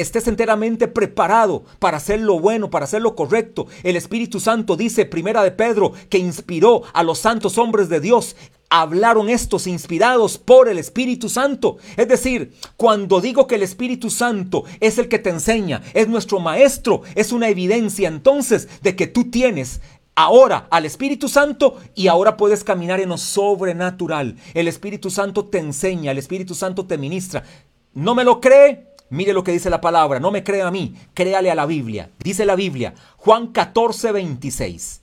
estés 0.00 0.28
enteramente 0.28 0.88
preparado 0.88 1.64
para 1.78 1.96
hacer 1.96 2.20
lo 2.20 2.38
bueno, 2.40 2.70
para 2.70 2.84
hacer 2.84 3.02
lo 3.02 3.14
correcto. 3.14 3.66
El 3.82 3.96
Espíritu 3.96 4.40
Santo 4.40 4.76
dice, 4.76 5.06
primera 5.06 5.42
de 5.42 5.50
Pedro, 5.50 5.92
que 6.08 6.18
inspiró 6.18 6.82
a 6.92 7.02
los 7.02 7.18
santos 7.18 7.58
hombres 7.58 7.88
de 7.88 8.00
Dios. 8.00 8.36
Hablaron 8.70 9.30
estos 9.30 9.66
inspirados 9.66 10.36
por 10.36 10.68
el 10.68 10.78
Espíritu 10.78 11.28
Santo. 11.28 11.78
Es 11.96 12.06
decir, 12.08 12.52
cuando 12.76 13.20
digo 13.20 13.46
que 13.46 13.54
el 13.54 13.62
Espíritu 13.62 14.10
Santo 14.10 14.64
es 14.80 14.98
el 14.98 15.08
que 15.08 15.18
te 15.18 15.30
enseña, 15.30 15.82
es 15.94 16.06
nuestro 16.08 16.38
maestro, 16.38 17.02
es 17.14 17.32
una 17.32 17.48
evidencia 17.48 18.08
entonces 18.08 18.68
de 18.82 18.94
que 18.94 19.06
tú 19.06 19.30
tienes 19.30 19.80
ahora 20.14 20.66
al 20.70 20.84
Espíritu 20.84 21.28
Santo 21.28 21.78
y 21.94 22.08
ahora 22.08 22.36
puedes 22.36 22.64
caminar 22.64 23.00
en 23.00 23.08
lo 23.08 23.18
sobrenatural. 23.18 24.36
El 24.52 24.68
Espíritu 24.68 25.10
Santo 25.10 25.46
te 25.46 25.58
enseña, 25.58 26.10
el 26.10 26.18
Espíritu 26.18 26.54
Santo 26.54 26.86
te 26.86 26.98
ministra. 26.98 27.44
¿No 27.94 28.14
me 28.14 28.24
lo 28.24 28.40
cree? 28.40 28.87
Mire 29.10 29.32
lo 29.32 29.42
que 29.42 29.52
dice 29.52 29.70
la 29.70 29.80
palabra, 29.80 30.20
no 30.20 30.30
me 30.30 30.44
crea 30.44 30.66
a 30.66 30.70
mí, 30.70 30.94
créale 31.14 31.50
a 31.50 31.54
la 31.54 31.66
Biblia. 31.66 32.10
Dice 32.18 32.44
la 32.44 32.56
Biblia, 32.56 32.94
Juan 33.16 33.48
14, 33.48 34.12
26. 34.12 35.02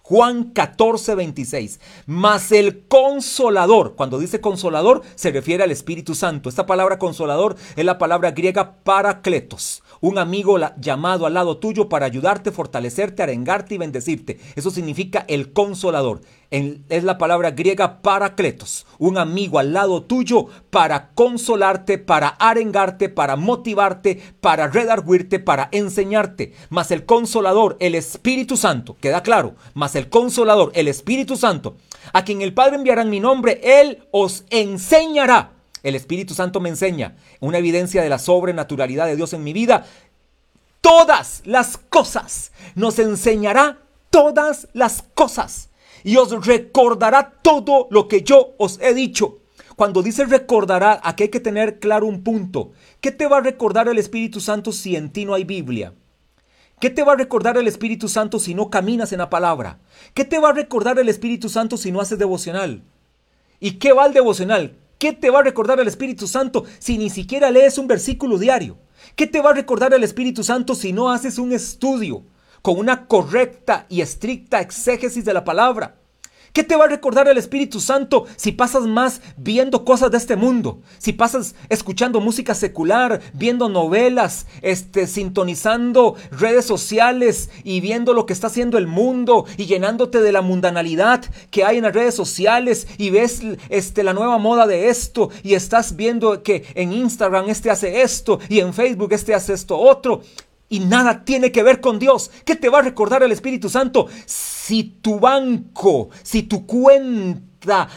Juan 0.00 0.50
14, 0.52 1.14
26. 1.14 1.80
Mas 2.06 2.50
el 2.50 2.86
consolador, 2.86 3.94
cuando 3.94 4.18
dice 4.18 4.40
consolador, 4.40 5.02
se 5.14 5.30
refiere 5.30 5.62
al 5.64 5.70
Espíritu 5.70 6.14
Santo. 6.14 6.48
Esta 6.48 6.66
palabra 6.66 6.98
consolador 6.98 7.56
es 7.76 7.84
la 7.84 7.98
palabra 7.98 8.32
griega 8.32 8.76
paracletos 8.84 9.82
un 10.02 10.18
amigo 10.18 10.58
llamado 10.78 11.26
al 11.26 11.34
lado 11.34 11.58
tuyo 11.58 11.88
para 11.88 12.06
ayudarte, 12.06 12.50
fortalecerte, 12.50 13.22
arengarte 13.22 13.76
y 13.76 13.78
bendecirte. 13.78 14.38
Eso 14.56 14.70
significa 14.70 15.24
el 15.28 15.52
consolador. 15.52 16.22
Es 16.52 17.02
la 17.02 17.16
palabra 17.16 17.52
griega 17.52 18.02
paracletos, 18.02 18.86
un 18.98 19.16
amigo 19.16 19.58
al 19.58 19.72
lado 19.72 20.02
tuyo 20.02 20.46
para 20.68 21.08
consolarte, 21.14 21.96
para 21.96 22.28
arengarte, 22.28 23.08
para 23.08 23.36
motivarte, 23.36 24.22
para 24.40 24.68
redarguirte, 24.68 25.38
para 25.38 25.70
enseñarte. 25.72 26.52
Mas 26.68 26.90
el 26.90 27.06
consolador, 27.06 27.78
el 27.80 27.94
Espíritu 27.94 28.58
Santo, 28.58 28.98
queda 29.00 29.22
claro, 29.22 29.54
mas 29.72 29.96
el 29.96 30.10
consolador, 30.10 30.72
el 30.74 30.88
Espíritu 30.88 31.36
Santo, 31.36 31.76
a 32.12 32.22
quien 32.22 32.42
el 32.42 32.52
Padre 32.52 32.76
enviará 32.76 33.00
en 33.00 33.10
mi 33.10 33.18
nombre, 33.18 33.60
Él 33.62 34.04
os 34.10 34.44
enseñará 34.50 35.52
el 35.82 35.96
Espíritu 35.96 36.34
Santo 36.34 36.60
me 36.60 36.68
enseña 36.68 37.16
una 37.40 37.58
evidencia 37.58 38.02
de 38.02 38.08
la 38.08 38.18
sobrenaturalidad 38.18 39.06
de 39.06 39.16
Dios 39.16 39.32
en 39.32 39.42
mi 39.42 39.52
vida. 39.52 39.84
Todas 40.80 41.42
las 41.44 41.76
cosas. 41.76 42.52
Nos 42.74 42.98
enseñará 42.98 43.78
todas 44.10 44.68
las 44.74 45.02
cosas. 45.14 45.70
Y 46.04 46.16
os 46.16 46.46
recordará 46.46 47.34
todo 47.42 47.88
lo 47.90 48.08
que 48.08 48.22
yo 48.22 48.54
os 48.58 48.78
he 48.80 48.94
dicho. 48.94 49.38
Cuando 49.76 50.02
dice 50.02 50.24
recordará, 50.24 51.00
aquí 51.02 51.24
hay 51.24 51.28
que 51.28 51.40
tener 51.40 51.78
claro 51.78 52.06
un 52.06 52.22
punto. 52.22 52.72
¿Qué 53.00 53.10
te 53.10 53.26
va 53.26 53.38
a 53.38 53.40
recordar 53.42 53.88
el 53.88 53.98
Espíritu 53.98 54.40
Santo 54.40 54.72
si 54.72 54.96
en 54.96 55.10
ti 55.10 55.24
no 55.24 55.34
hay 55.34 55.44
Biblia? 55.44 55.94
¿Qué 56.80 56.90
te 56.90 57.04
va 57.04 57.12
a 57.12 57.16
recordar 57.16 57.56
el 57.56 57.68
Espíritu 57.68 58.08
Santo 58.08 58.38
si 58.38 58.54
no 58.54 58.68
caminas 58.68 59.12
en 59.12 59.18
la 59.18 59.30
palabra? 59.30 59.78
¿Qué 60.14 60.24
te 60.24 60.38
va 60.38 60.50
a 60.50 60.52
recordar 60.52 60.98
el 60.98 61.08
Espíritu 61.08 61.48
Santo 61.48 61.76
si 61.76 61.92
no 61.92 62.00
haces 62.00 62.18
devocional? 62.18 62.82
¿Y 63.60 63.72
qué 63.74 63.92
va 63.92 64.06
el 64.06 64.12
devocional? 64.12 64.76
¿Qué 64.98 65.12
te 65.12 65.30
va 65.30 65.40
a 65.40 65.42
recordar 65.44 65.78
el 65.80 65.88
Espíritu 65.88 66.26
Santo 66.26 66.64
si 66.80 66.98
ni 66.98 67.08
siquiera 67.08 67.50
lees 67.50 67.78
un 67.78 67.86
versículo 67.86 68.38
diario? 68.38 68.78
¿Qué 69.16 69.26
te 69.26 69.40
va 69.40 69.50
a 69.50 69.54
recordar 69.54 69.94
el 69.94 70.04
Espíritu 70.04 70.42
Santo 70.42 70.74
si 70.74 70.92
no 70.92 71.10
haces 71.10 71.38
un 71.38 71.52
estudio 71.52 72.24
con 72.62 72.78
una 72.78 73.06
correcta 73.06 73.86
y 73.88 74.00
estricta 74.00 74.60
exégesis 74.60 75.24
de 75.24 75.34
la 75.34 75.44
palabra? 75.44 75.96
¿Qué 76.52 76.62
te 76.62 76.76
va 76.76 76.84
a 76.84 76.88
recordar 76.88 77.28
el 77.28 77.38
Espíritu 77.38 77.80
Santo 77.80 78.26
si 78.36 78.52
pasas 78.52 78.82
más 78.82 79.22
viendo 79.38 79.86
cosas 79.86 80.10
de 80.10 80.18
este 80.18 80.36
mundo? 80.36 80.80
Si 80.98 81.14
pasas 81.14 81.54
escuchando 81.70 82.20
música 82.20 82.54
secular, 82.54 83.22
viendo 83.32 83.70
novelas, 83.70 84.46
este, 84.60 85.06
sintonizando 85.06 86.14
redes 86.30 86.66
sociales 86.66 87.48
y 87.64 87.80
viendo 87.80 88.12
lo 88.12 88.26
que 88.26 88.34
está 88.34 88.48
haciendo 88.48 88.76
el 88.76 88.86
mundo 88.86 89.46
y 89.56 89.64
llenándote 89.64 90.20
de 90.20 90.30
la 90.30 90.42
mundanalidad 90.42 91.24
que 91.50 91.64
hay 91.64 91.78
en 91.78 91.84
las 91.84 91.94
redes 91.94 92.14
sociales 92.14 92.86
y 92.98 93.08
ves 93.08 93.40
este, 93.70 94.04
la 94.04 94.12
nueva 94.12 94.36
moda 94.36 94.66
de 94.66 94.90
esto 94.90 95.30
y 95.42 95.54
estás 95.54 95.96
viendo 95.96 96.42
que 96.42 96.66
en 96.74 96.92
Instagram 96.92 97.48
este 97.48 97.70
hace 97.70 98.02
esto 98.02 98.40
y 98.50 98.60
en 98.60 98.74
Facebook 98.74 99.14
este 99.14 99.34
hace 99.34 99.54
esto 99.54 99.78
otro 99.78 100.20
y 100.72 100.80
nada 100.80 101.26
tiene 101.26 101.52
que 101.52 101.62
ver 101.62 101.82
con 101.82 101.98
Dios. 101.98 102.30
¿Qué 102.46 102.56
te 102.56 102.70
va 102.70 102.78
a 102.78 102.82
recordar 102.82 103.22
el 103.22 103.30
Espíritu 103.30 103.68
Santo? 103.68 104.08
Si 104.24 104.84
tu 105.02 105.20
banco, 105.20 106.08
si 106.22 106.44
tu 106.44 106.66
cuenta 106.66 107.51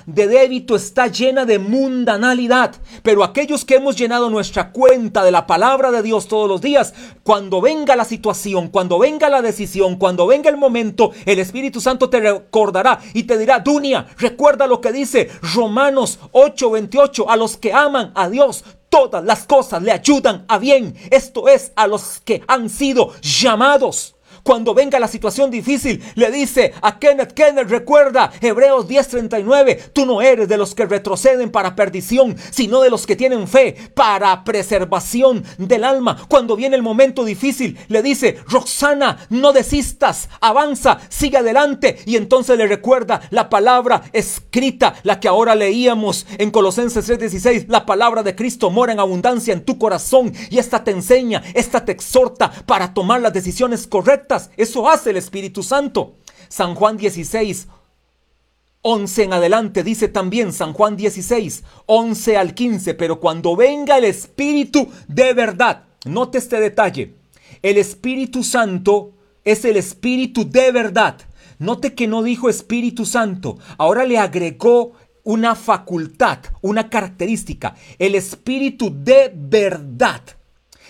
de 0.06 0.28
débito 0.28 0.75
está 0.75 1.08
llena 1.08 1.45
de 1.45 1.58
mundanalidad, 1.58 2.75
pero 3.01 3.23
aquellos 3.23 3.65
que 3.65 3.75
hemos 3.75 3.95
llenado 3.95 4.30
nuestra 4.30 4.71
cuenta 4.71 5.23
de 5.23 5.32
la 5.32 5.47
palabra 5.47 5.91
de 5.91 6.04
Dios 6.04 6.28
todos 6.28 6.47
los 6.47 6.62
días, 6.62 6.93
cuando 7.23 7.62
venga 7.62 7.95
la 7.95 8.06
situación, 8.06 8.67
cuando 8.67 8.99
venga 8.99 9.30
la 9.30 9.41
decisión, 9.41 9.95
cuando 9.95 10.28
venga 10.28 10.49
el 10.49 10.58
momento, 10.58 11.12
el 11.25 11.39
Espíritu 11.39 11.82
Santo 11.82 12.10
te 12.10 12.19
recordará 12.19 12.99
y 13.13 13.23
te 13.23 13.38
dirá, 13.38 13.60
Dunia, 13.60 14.06
recuerda 14.17 14.67
lo 14.67 14.82
que 14.82 14.91
dice 14.91 15.30
Romanos 15.54 16.19
8:28, 16.32 17.25
a 17.28 17.36
los 17.36 17.58
que 17.58 17.73
aman 17.73 18.12
a 18.15 18.30
Dios, 18.30 18.63
todas 18.89 19.23
las 19.23 19.45
cosas 19.45 19.82
le 19.82 19.91
ayudan 19.91 20.45
a 20.47 20.58
bien. 20.58 20.95
Esto 21.12 21.47
es 21.47 21.71
a 21.75 21.88
los 21.88 22.21
que 22.23 22.43
han 22.47 22.69
sido 22.69 23.13
llamados 23.21 24.14
cuando 24.45 24.75
venga 24.75 24.99
la 24.99 25.08
situación 25.08 25.49
difícil, 25.49 26.03
le 26.13 26.29
dice 26.29 26.71
a 26.84 26.99
Kenneth, 26.99 27.34
Kenneth, 27.34 27.67
recuerda, 27.67 28.31
Hebreos 28.39 28.88
10:39, 28.88 29.89
tú 29.91 30.05
no 30.05 30.21
eres 30.21 30.47
de 30.47 30.55
los 30.55 30.75
que 30.75 30.86
retroceden 30.86 31.49
para 31.49 31.75
perdición, 31.75 32.36
sino 32.51 32.81
de 32.81 32.91
los 32.91 33.08
que 33.08 33.15
tienen 33.15 33.47
fe 33.47 33.75
para 33.95 34.43
preservación 34.43 35.43
del 35.58 35.84
alma. 35.84 36.27
Cuando 36.27 36.55
viene 36.55 36.75
el 36.75 36.84
momento 36.84 37.25
difícil, 37.25 37.75
le 37.88 38.03
dice, 38.03 38.38
Roxana, 38.47 39.17
no 39.31 39.51
desistas, 39.51 40.29
avanza, 40.39 40.99
sigue 41.10 41.38
adelante. 41.38 41.97
Y 42.05 42.15
entonces 42.15 42.55
le 42.55 42.67
recuerda 42.67 43.21
la 43.31 43.49
palabra 43.49 44.03
escrita, 44.13 44.93
la 45.01 45.19
que 45.19 45.27
ahora 45.27 45.55
leíamos 45.55 46.27
en 46.38 46.51
Colosenses 46.51 47.10
3:16, 47.10 47.65
la 47.67 47.88
palabra 47.88 48.21
de 48.21 48.36
Cristo 48.36 48.69
mora 48.69 48.93
en 48.93 48.99
abundancia 48.99 49.53
en 49.53 49.65
tu 49.65 49.79
corazón 49.79 50.34
y 50.51 50.60
esta 50.60 50.84
te 50.84 50.91
enseña, 50.91 51.41
esta 51.55 51.84
te 51.84 51.93
exhorta 51.93 52.51
para 52.67 52.93
tomar 52.93 53.21
las 53.21 53.34
decisiones 53.34 53.88
correctas 53.88 54.35
eso 54.58 54.89
hace 54.89 55.12
el 55.12 55.17
Espíritu 55.17 55.63
Santo. 55.63 56.15
San 56.48 56.76
Juan 56.76 56.98
16, 56.98 57.67
11 58.82 59.24
en 59.24 59.34
adelante 59.34 59.84
dice 59.84 60.08
también 60.08 60.54
San 60.54 60.74
Juan 60.74 60.95
16, 60.95 61.63
11 61.88 62.38
al 62.38 62.54
15, 62.54 62.93
pero 62.93 63.19
cuando 63.19 63.56
venga 63.56 63.98
el 63.98 64.04
Espíritu 64.04 64.88
de 65.08 65.34
verdad, 65.34 65.86
note 66.06 66.38
este 66.38 66.60
detalle, 66.60 67.15
el 67.63 67.78
Espíritu 67.78 68.43
Santo 68.43 69.13
es 69.43 69.65
el 69.65 69.78
Espíritu 69.78 70.50
de 70.50 70.71
verdad. 70.71 71.17
Note 71.58 71.95
que 71.95 72.08
no 72.08 72.21
dijo 72.21 72.50
Espíritu 72.50 73.06
Santo, 73.06 73.58
ahora 73.78 74.06
le 74.06 74.19
agregó 74.19 74.91
una 75.24 75.56
facultad, 75.56 76.39
una 76.62 76.89
característica, 76.89 77.76
el 77.98 78.13
Espíritu 78.13 78.93
de 78.95 79.32
verdad. 79.34 80.21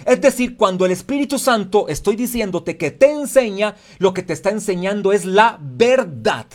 Es 0.03 0.19
decir, 0.19 0.57
cuando 0.57 0.85
el 0.85 0.91
Espíritu 0.91 1.39
Santo, 1.39 1.87
estoy 1.87 2.15
diciéndote 2.15 2.77
que 2.77 2.91
te 2.91 3.11
enseña, 3.11 3.75
lo 3.99 4.13
que 4.13 4.23
te 4.23 4.33
está 4.33 4.49
enseñando 4.49 5.13
es 5.13 5.25
la 5.25 5.57
verdad. 5.61 6.47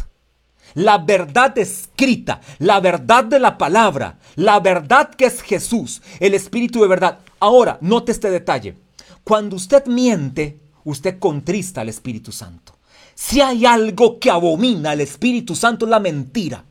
La 0.74 0.98
verdad 0.98 1.56
escrita, 1.58 2.40
la 2.58 2.80
verdad 2.80 3.24
de 3.24 3.40
la 3.40 3.58
palabra, 3.58 4.18
la 4.36 4.60
verdad 4.60 5.10
que 5.10 5.26
es 5.26 5.42
Jesús, 5.42 6.00
el 6.20 6.34
Espíritu 6.34 6.80
de 6.80 6.88
verdad. 6.88 7.20
Ahora, 7.40 7.78
note 7.80 8.12
este 8.12 8.30
detalle. 8.30 8.76
Cuando 9.24 9.56
usted 9.56 9.86
miente, 9.86 10.60
usted 10.84 11.18
contrista 11.18 11.80
al 11.80 11.88
Espíritu 11.88 12.30
Santo. 12.30 12.76
Si 13.14 13.40
hay 13.40 13.66
algo 13.66 14.18
que 14.18 14.30
abomina 14.30 14.92
al 14.92 15.00
Espíritu 15.00 15.54
Santo 15.54 15.86
es 15.86 15.90
la 15.90 16.00
mentira. 16.00 16.64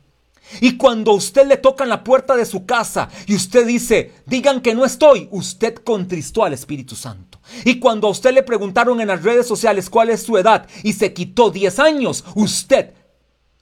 Y 0.60 0.76
cuando 0.76 1.12
usted 1.12 1.46
le 1.46 1.56
toca 1.56 1.86
la 1.86 2.02
puerta 2.02 2.36
de 2.36 2.44
su 2.44 2.66
casa 2.66 3.08
y 3.26 3.34
usted 3.34 3.66
dice, 3.66 4.12
digan 4.26 4.60
que 4.60 4.74
no 4.74 4.84
estoy, 4.84 5.28
usted 5.30 5.74
contristó 5.74 6.44
al 6.44 6.52
Espíritu 6.52 6.96
Santo. 6.96 7.40
Y 7.64 7.78
cuando 7.78 8.08
a 8.08 8.10
usted 8.10 8.32
le 8.32 8.42
preguntaron 8.42 9.00
en 9.00 9.08
las 9.08 9.22
redes 9.22 9.46
sociales 9.46 9.90
cuál 9.90 10.10
es 10.10 10.22
su 10.22 10.36
edad 10.36 10.66
y 10.82 10.92
se 10.92 11.12
quitó 11.12 11.50
10 11.50 11.78
años, 11.78 12.24
usted 12.34 12.94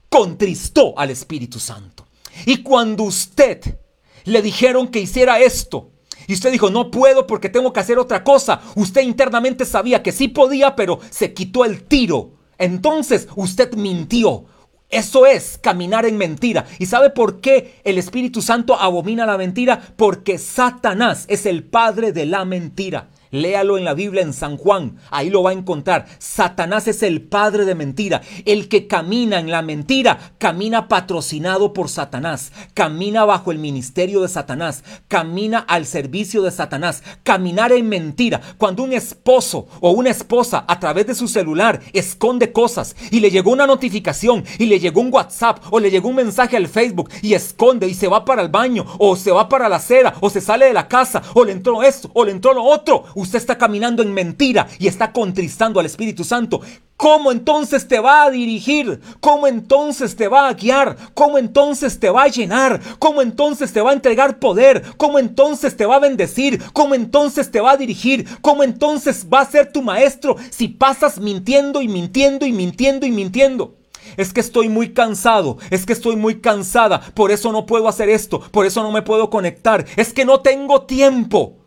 contristó 0.09 0.99
al 0.99 1.11
Espíritu 1.11 1.59
Santo. 1.59 2.07
Y 2.47 2.63
cuando 2.63 3.05
usted 3.05 3.79
le 4.25 4.43
dijeron 4.43 4.89
que 4.89 5.01
hiciera 5.01 5.41
esto, 5.41 5.93
y 6.27 6.35
usted 6.35 6.53
dijo, 6.53 6.69
no 6.69 6.91
puedo 6.91 7.27
porque 7.27 7.49
tengo 7.49 7.73
que 7.73 7.81
hacer 7.81 7.99
otra 7.99 8.23
cosa, 8.23 8.61
usted 8.75 9.01
internamente 9.01 9.65
sabía 9.65 10.03
que 10.03 10.13
sí 10.13 10.29
podía, 10.29 10.77
pero 10.77 11.01
se 11.11 11.33
quitó 11.33 11.65
el 11.65 11.85
tiro. 11.85 12.33
Entonces 12.59 13.29
usted 13.35 13.73
mintió 13.75 14.45
eso 14.91 15.27
es 15.27 15.59
caminar 15.61 16.07
en 16.07 16.17
mentira. 16.17 16.65
¿Y 16.79 16.87
sabe 16.87 17.11
por 17.11 17.41
qué 17.41 17.81
el 17.85 17.99
Espíritu 17.99 18.41
Santo 18.41 18.79
abomina 18.79 19.27
la 19.27 19.37
mentira? 19.37 19.81
Porque 19.97 20.39
Satanás 20.39 21.27
es 21.29 21.45
el 21.45 21.65
padre 21.65 22.13
de 22.13 22.25
la 22.25 22.45
mentira. 22.45 23.09
Léalo 23.31 23.77
en 23.77 23.85
la 23.85 23.95
Biblia 23.95 24.23
en 24.23 24.33
San 24.33 24.57
Juan, 24.57 24.97
ahí 25.11 25.29
lo 25.31 25.43
va 25.43 25.51
a 25.51 25.55
encontrar. 25.55 26.07
Satanás 26.19 26.89
es 26.89 27.03
el 27.03 27.23
padre 27.23 27.65
de 27.65 27.75
mentira. 27.75 28.23
El 28.45 28.69
que 28.69 28.87
camina 28.87 29.39
en 29.39 29.51
la 29.51 29.63
mentira, 29.63 30.33
camina 30.39 30.89
patrocinado 30.89 31.73
por 31.73 31.89
Satanás, 31.89 32.53
camina 32.75 33.25
bajo 33.25 33.53
el 33.53 33.59
ministerio 33.59 34.23
de 34.23 34.29
Satanás, 34.29 34.83
camina 35.09 35.59
al 35.59 35.87
servicio 35.87 36.43
de 36.43 36.51
Satanás. 36.51 37.03
Caminar 37.23 37.73
en 37.73 37.89
mentira. 37.89 38.41
Cuando 38.57 38.83
un 38.83 38.93
esposo 38.93 39.69
o 39.81 39.91
una 39.91 40.11
esposa 40.11 40.65
a 40.67 40.81
través 40.81 41.07
de 41.07 41.15
su 41.15 41.29
celular 41.29 41.81
esconde 41.93 42.53
cosas 42.53 42.97
y 43.11 43.21
le 43.21 43.31
llegó 43.31 43.51
una 43.51 43.67
notificación 43.67 44.45
y 44.59 44.67
le 44.67 44.81
llegó 44.81 45.01
un 45.01 45.13
WhatsApp 45.13 45.63
o 45.71 45.81
le 45.81 45.91
llegó 45.91 46.09
un 46.09 46.17
mensaje 46.17 46.57
al 46.57 46.69
Facebook 46.69 47.11
y 47.23 47.35
esconde 47.35 47.89
y 47.89 47.95
se 47.95 48.09
va 48.09 48.25
para 48.25 48.43
el 48.43 48.49
baño 48.49 48.87
o 48.99 49.17
se 49.17 49.31
va 49.31 49.49
para 49.49 49.69
la 49.69 49.77
acera 49.77 50.15
o 50.21 50.31
se 50.31 50.41
sale 50.41 50.67
de 50.67 50.73
la 50.73 50.89
casa 50.89 51.23
o 51.35 51.45
le 51.45 51.53
entró 51.53 51.83
esto 51.83 52.11
o 52.15 52.25
le 52.25 52.33
entró 52.33 52.55
lo 52.55 52.65
otro 52.65 53.05
usted 53.21 53.39
está 53.39 53.59
caminando 53.59 54.03
en 54.03 54.13
mentira 54.13 54.69
y 54.79 54.87
está 54.87 55.13
contristando 55.13 55.81
al 55.81 55.87
Espíritu 55.87 56.25
Santo. 56.25 56.61
¿Cómo 56.97 57.31
entonces 57.31 57.87
te 57.87 58.01
va 58.01 58.25
a 58.25 58.31
dirigir? 58.31 59.01
¿Cómo 59.21 59.47
entonces 59.47 60.17
te 60.17 60.27
va 60.27 60.49
a 60.49 60.55
guiar? 60.55 60.97
¿Cómo 61.15 61.39
entonces 61.39 62.01
te 62.01 62.11
va 62.11 62.25
a 62.25 62.29
llenar? 62.29 62.81
¿Cómo 62.99 63.23
entonces 63.23 63.73
te 63.73 63.81
va 63.81 63.91
a 63.91 63.95
entregar 63.95 64.41
poder? 64.41 64.83
¿Cómo 64.97 65.21
entonces 65.21 65.77
te 65.77 65.87
va 65.87 65.97
a 65.97 66.01
bendecir? 66.01 66.61
¿Cómo 66.73 66.97
entonces 66.97 67.53
te 67.53 67.61
va 67.61 67.73
a 67.73 67.77
dirigir? 67.77 68.27
¿Cómo 68.41 68.65
entonces 68.65 69.27
va 69.33 69.43
a 69.43 69.51
ser 69.51 69.73
tu 69.73 69.83
maestro 69.83 70.37
si 70.51 70.67
pasas 70.67 71.21
mintiendo 71.21 71.83
y 71.83 71.89
mintiendo 71.89 72.47
y 72.47 72.53
mintiendo 72.53 73.07
y 73.07 73.13
mintiendo? 73.13 73.77
Es 74.17 74.33
que 74.33 74.41
estoy 74.41 74.69
muy 74.69 74.93
cansado, 74.93 75.59
es 75.71 75.87
que 75.87 75.93
estoy 75.93 76.17
muy 76.17 76.41
cansada, 76.41 77.01
por 77.15 77.31
eso 77.31 77.53
no 77.53 77.67
puedo 77.67 77.89
hacer 77.89 78.09
esto, 78.09 78.41
por 78.51 78.67
eso 78.67 78.83
no 78.83 78.91
me 78.91 79.03
puedo 79.03 79.31
conectar, 79.31 79.85
es 79.97 80.13
que 80.13 80.25
no 80.25 80.41
tengo 80.41 80.83
tiempo. 80.83 81.59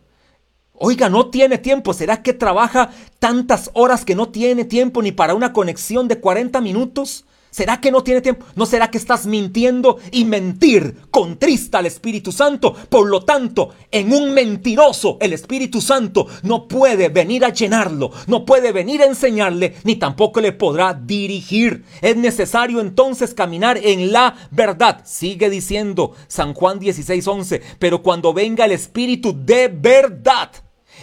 Oiga, 0.84 1.08
no 1.08 1.26
tiene 1.30 1.58
tiempo. 1.58 1.94
¿Será 1.94 2.24
que 2.24 2.32
trabaja 2.32 2.90
tantas 3.20 3.70
horas 3.72 4.04
que 4.04 4.16
no 4.16 4.30
tiene 4.30 4.64
tiempo 4.64 5.00
ni 5.00 5.12
para 5.12 5.32
una 5.32 5.52
conexión 5.52 6.08
de 6.08 6.18
40 6.18 6.60
minutos? 6.60 7.24
¿Será 7.52 7.80
que 7.80 7.92
no 7.92 8.02
tiene 8.02 8.20
tiempo? 8.20 8.46
¿No 8.56 8.66
será 8.66 8.90
que 8.90 8.98
estás 8.98 9.26
mintiendo? 9.26 9.98
Y 10.10 10.24
mentir 10.24 10.96
contrista 11.10 11.78
al 11.78 11.86
Espíritu 11.86 12.32
Santo. 12.32 12.74
Por 12.88 13.08
lo 13.08 13.24
tanto, 13.24 13.68
en 13.92 14.12
un 14.12 14.34
mentiroso, 14.34 15.18
el 15.20 15.34
Espíritu 15.34 15.80
Santo 15.80 16.26
no 16.42 16.66
puede 16.66 17.10
venir 17.10 17.44
a 17.44 17.50
llenarlo, 17.50 18.10
no 18.26 18.44
puede 18.44 18.72
venir 18.72 19.02
a 19.02 19.06
enseñarle, 19.06 19.74
ni 19.84 19.96
tampoco 19.96 20.40
le 20.40 20.50
podrá 20.50 20.94
dirigir. 20.94 21.84
Es 22.00 22.16
necesario 22.16 22.80
entonces 22.80 23.34
caminar 23.34 23.78
en 23.78 24.10
la 24.10 24.34
verdad. 24.50 25.02
Sigue 25.04 25.48
diciendo 25.48 26.14
San 26.26 26.54
Juan 26.54 26.80
16:11. 26.80 27.60
Pero 27.78 28.02
cuando 28.02 28.32
venga 28.32 28.64
el 28.64 28.72
Espíritu 28.72 29.32
de 29.44 29.68
verdad, 29.68 30.50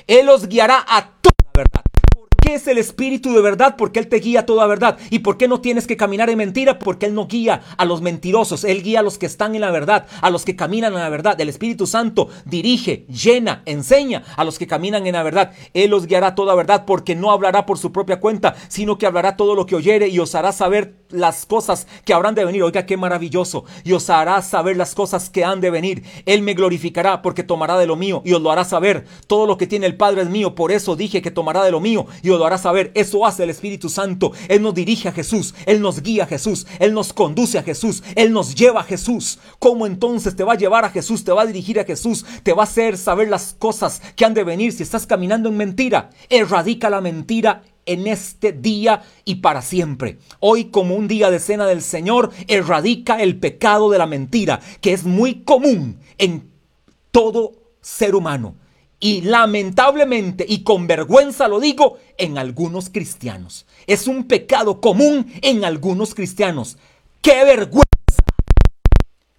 él 0.10 0.28
os 0.30 0.48
guiará 0.48 0.84
a 0.88 1.02
toda 1.22 1.52
verdad. 1.56 1.89
¿Por 2.50 2.56
qué 2.56 2.62
es 2.64 2.68
el 2.68 2.80
Espíritu 2.80 3.32
de 3.32 3.42
verdad? 3.42 3.76
Porque 3.78 4.00
Él 4.00 4.08
te 4.08 4.18
guía 4.18 4.48
toda 4.48 4.66
verdad. 4.66 4.98
¿Y 5.12 5.20
por 5.20 5.38
qué 5.38 5.48
no 5.48 5.62
tienes 5.62 5.86
que 5.86 5.98
caminar 5.98 6.32
en 6.32 6.40
mentira? 6.40 6.80
Porque 6.80 7.06
Él 7.06 7.14
no 7.14 7.28
guía 7.28 7.62
a 7.78 7.86
los 7.86 8.02
mentirosos. 8.02 8.64
Él 8.64 8.82
guía 8.82 9.02
a 9.02 9.04
los 9.04 9.20
que 9.20 9.28
están 9.28 9.54
en 9.54 9.62
la 9.62 9.70
verdad, 9.70 10.08
a 10.20 10.32
los 10.32 10.46
que 10.46 10.56
caminan 10.56 10.94
en 10.94 11.00
la 11.00 11.10
verdad. 11.10 11.40
El 11.40 11.48
Espíritu 11.48 11.86
Santo 11.86 12.28
dirige, 12.46 13.06
llena, 13.06 13.62
enseña 13.68 14.24
a 14.36 14.44
los 14.44 14.58
que 14.58 14.66
caminan 14.66 15.06
en 15.06 15.14
la 15.14 15.22
verdad. 15.22 15.52
Él 15.76 15.94
os 15.94 16.08
guiará 16.08 16.34
toda 16.34 16.56
verdad 16.56 16.86
porque 16.88 17.14
no 17.14 17.30
hablará 17.30 17.68
por 17.68 17.78
su 17.78 17.92
propia 17.92 18.20
cuenta, 18.20 18.56
sino 18.68 18.98
que 18.98 19.06
hablará 19.06 19.38
todo 19.38 19.54
lo 19.54 19.68
que 19.68 19.76
oyere 19.76 20.08
y 20.08 20.18
os 20.18 20.34
hará 20.34 20.52
saber 20.52 20.96
las 21.12 21.46
cosas 21.46 21.86
que 22.04 22.16
habrán 22.16 22.34
de 22.34 22.46
venir. 22.46 22.64
Oiga, 22.64 22.88
qué 22.88 22.98
maravilloso. 22.98 23.66
Y 23.84 23.94
os 23.94 24.10
hará 24.10 24.42
saber 24.42 24.76
las 24.76 24.96
cosas 24.96 25.30
que 25.30 25.46
han 25.46 25.62
de 25.62 25.70
venir. 25.70 26.04
Él 26.26 26.42
me 26.42 26.56
glorificará 26.56 27.22
porque 27.22 27.44
tomará 27.44 27.78
de 27.78 27.86
lo 27.86 27.96
mío 27.96 28.24
y 28.26 28.34
os 28.34 28.42
lo 28.42 28.52
hará 28.52 28.66
saber. 28.66 29.06
Todo 29.28 29.46
lo 29.46 29.56
que 29.56 29.68
tiene 29.68 29.86
el 29.86 29.98
Padre 29.98 30.24
es 30.24 30.30
mío. 30.30 30.56
Por 30.56 30.72
eso 30.72 30.96
dije 30.96 31.22
que 31.22 31.30
tomará 31.30 31.64
de 31.64 31.70
lo 31.70 31.80
mío 31.80 32.08
y 32.24 32.32
os 32.32 32.39
lo 32.40 32.46
hará 32.46 32.58
saber. 32.58 32.92
Eso 32.96 33.26
hace 33.26 33.44
el 33.44 33.52
Espíritu 33.52 33.90
Santo. 33.90 34.32
Él 34.48 34.62
nos 34.62 34.74
dirige 34.74 35.10
a 35.10 35.12
Jesús. 35.12 35.54
Él 35.66 35.82
nos 35.82 36.02
guía 36.02 36.24
a 36.24 36.28
Jesús. 36.28 36.66
Él 36.80 36.94
nos 36.94 37.14
conduce 37.14 37.60
a 37.60 37.64
Jesús. 37.64 38.04
Él 38.16 38.34
nos 38.34 38.56
lleva 38.56 38.82
a 38.82 38.84
Jesús. 38.84 39.40
¿Cómo 39.60 39.86
entonces 39.86 40.36
te 40.36 40.44
va 40.44 40.54
a 40.54 40.58
llevar 40.58 40.86
a 40.86 40.90
Jesús? 40.90 41.24
Te 41.24 41.32
va 41.32 41.44
a 41.44 41.46
dirigir 41.46 41.80
a 41.80 41.86
Jesús. 41.86 42.26
Te 42.42 42.54
va 42.54 42.64
a 42.64 42.66
hacer 42.66 42.98
saber 42.98 43.30
las 43.30 43.54
cosas 43.54 44.02
que 44.16 44.26
han 44.26 44.34
de 44.34 44.44
venir 44.44 44.72
si 44.74 44.84
estás 44.84 45.06
caminando 45.06 45.50
en 45.50 45.58
mentira. 45.58 46.10
Erradica 46.30 46.90
la 46.90 47.02
mentira 47.02 47.62
en 47.86 48.08
este 48.08 48.52
día 48.52 49.02
y 49.26 49.36
para 49.36 49.62
siempre. 49.62 50.20
Hoy 50.40 50.66
como 50.66 50.96
un 50.96 51.08
día 51.08 51.32
de 51.32 51.40
cena 51.40 51.66
del 51.66 51.82
Señor, 51.82 52.32
erradica 52.48 53.22
el 53.22 53.40
pecado 53.40 53.90
de 53.90 53.98
la 53.98 54.06
mentira, 54.06 54.60
que 54.80 54.94
es 54.94 55.04
muy 55.04 55.44
común 55.44 56.00
en 56.18 56.52
todo 57.12 57.54
ser 57.82 58.16
humano. 58.16 58.56
Y 59.00 59.22
lamentablemente 59.22 60.46
y 60.48 60.64
con 60.64 60.88
vergüenza 60.88 61.48
lo 61.48 61.60
digo, 61.60 61.98
en 62.18 62.38
algunos 62.38 62.90
cristianos. 62.90 63.66
Es 63.88 64.08
un 64.08 64.26
pecado 64.26 64.82
común 64.82 65.32
en 65.42 65.64
algunos 65.64 66.14
cristianos. 66.14 66.78
¡Qué 67.22 67.46
vergüenza! 67.46 67.86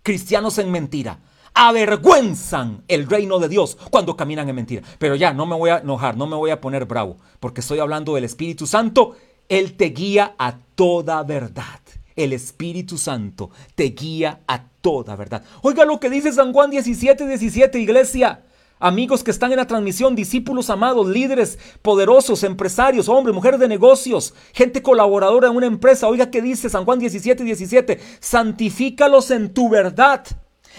Cristianos 0.03 0.59
en 0.59 0.71
mentira 0.71 1.19
avergüenzan 1.55 2.85
el 2.89 3.07
reino 3.09 3.39
de 3.39 3.49
Dios 3.49 3.77
cuando 3.91 4.17
caminan 4.17 4.49
en 4.49 4.57
mentira. 4.57 4.83
Pero 4.99 5.15
ya, 5.15 5.33
no 5.33 5.47
me 5.47 5.57
voy 5.57 5.71
a 5.71 5.79
enojar, 5.79 6.17
no 6.17 6.27
me 6.27 6.37
voy 6.37 6.51
a 6.51 6.61
poner 6.61 6.87
bravo, 6.87 7.17
porque 7.39 7.61
estoy 7.61 7.79
hablando 7.79 8.15
del 8.15 8.25
Espíritu 8.25 8.67
Santo. 8.67 9.17
Él 9.49 9.77
te 9.77 9.87
guía 9.87 10.35
a 10.39 10.57
toda 10.75 11.23
verdad. 11.23 11.81
El 12.17 12.33
Espíritu 12.33 12.99
Santo 12.99 13.51
te 13.75 13.85
guía 13.85 14.41
a 14.47 14.65
toda 14.81 15.17
verdad. 15.17 15.43
Oiga 15.63 15.85
lo 15.85 15.99
que 15.99 16.11
dice 16.11 16.33
San 16.33 16.53
Juan 16.53 16.71
17, 16.71 17.27
17, 17.27 17.79
iglesia. 17.79 18.43
Amigos 18.83 19.23
que 19.23 19.31
están 19.31 19.51
en 19.51 19.59
la 19.59 19.67
transmisión, 19.67 20.17
discípulos 20.17 20.71
amados, 20.71 21.07
líderes 21.07 21.59
poderosos, 21.83 22.43
empresarios, 22.45 23.11
hombres, 23.11 23.35
mujeres 23.35 23.61
de 23.61 23.69
negocios, 23.69 24.33
gente 24.55 24.83
colaboradora 24.83 25.49
en 25.49 25.57
una 25.57 25.67
empresa. 25.67 26.09
Oiga 26.09 26.31
qué 26.31 26.41
dice 26.41 26.71
San 26.71 26.87
Juan 26.87 26.99
17, 26.99 27.45
17. 27.45 28.01
Santifícalos 28.21 29.31
en 29.33 29.53
tu 29.53 29.69
verdad. 29.69 30.25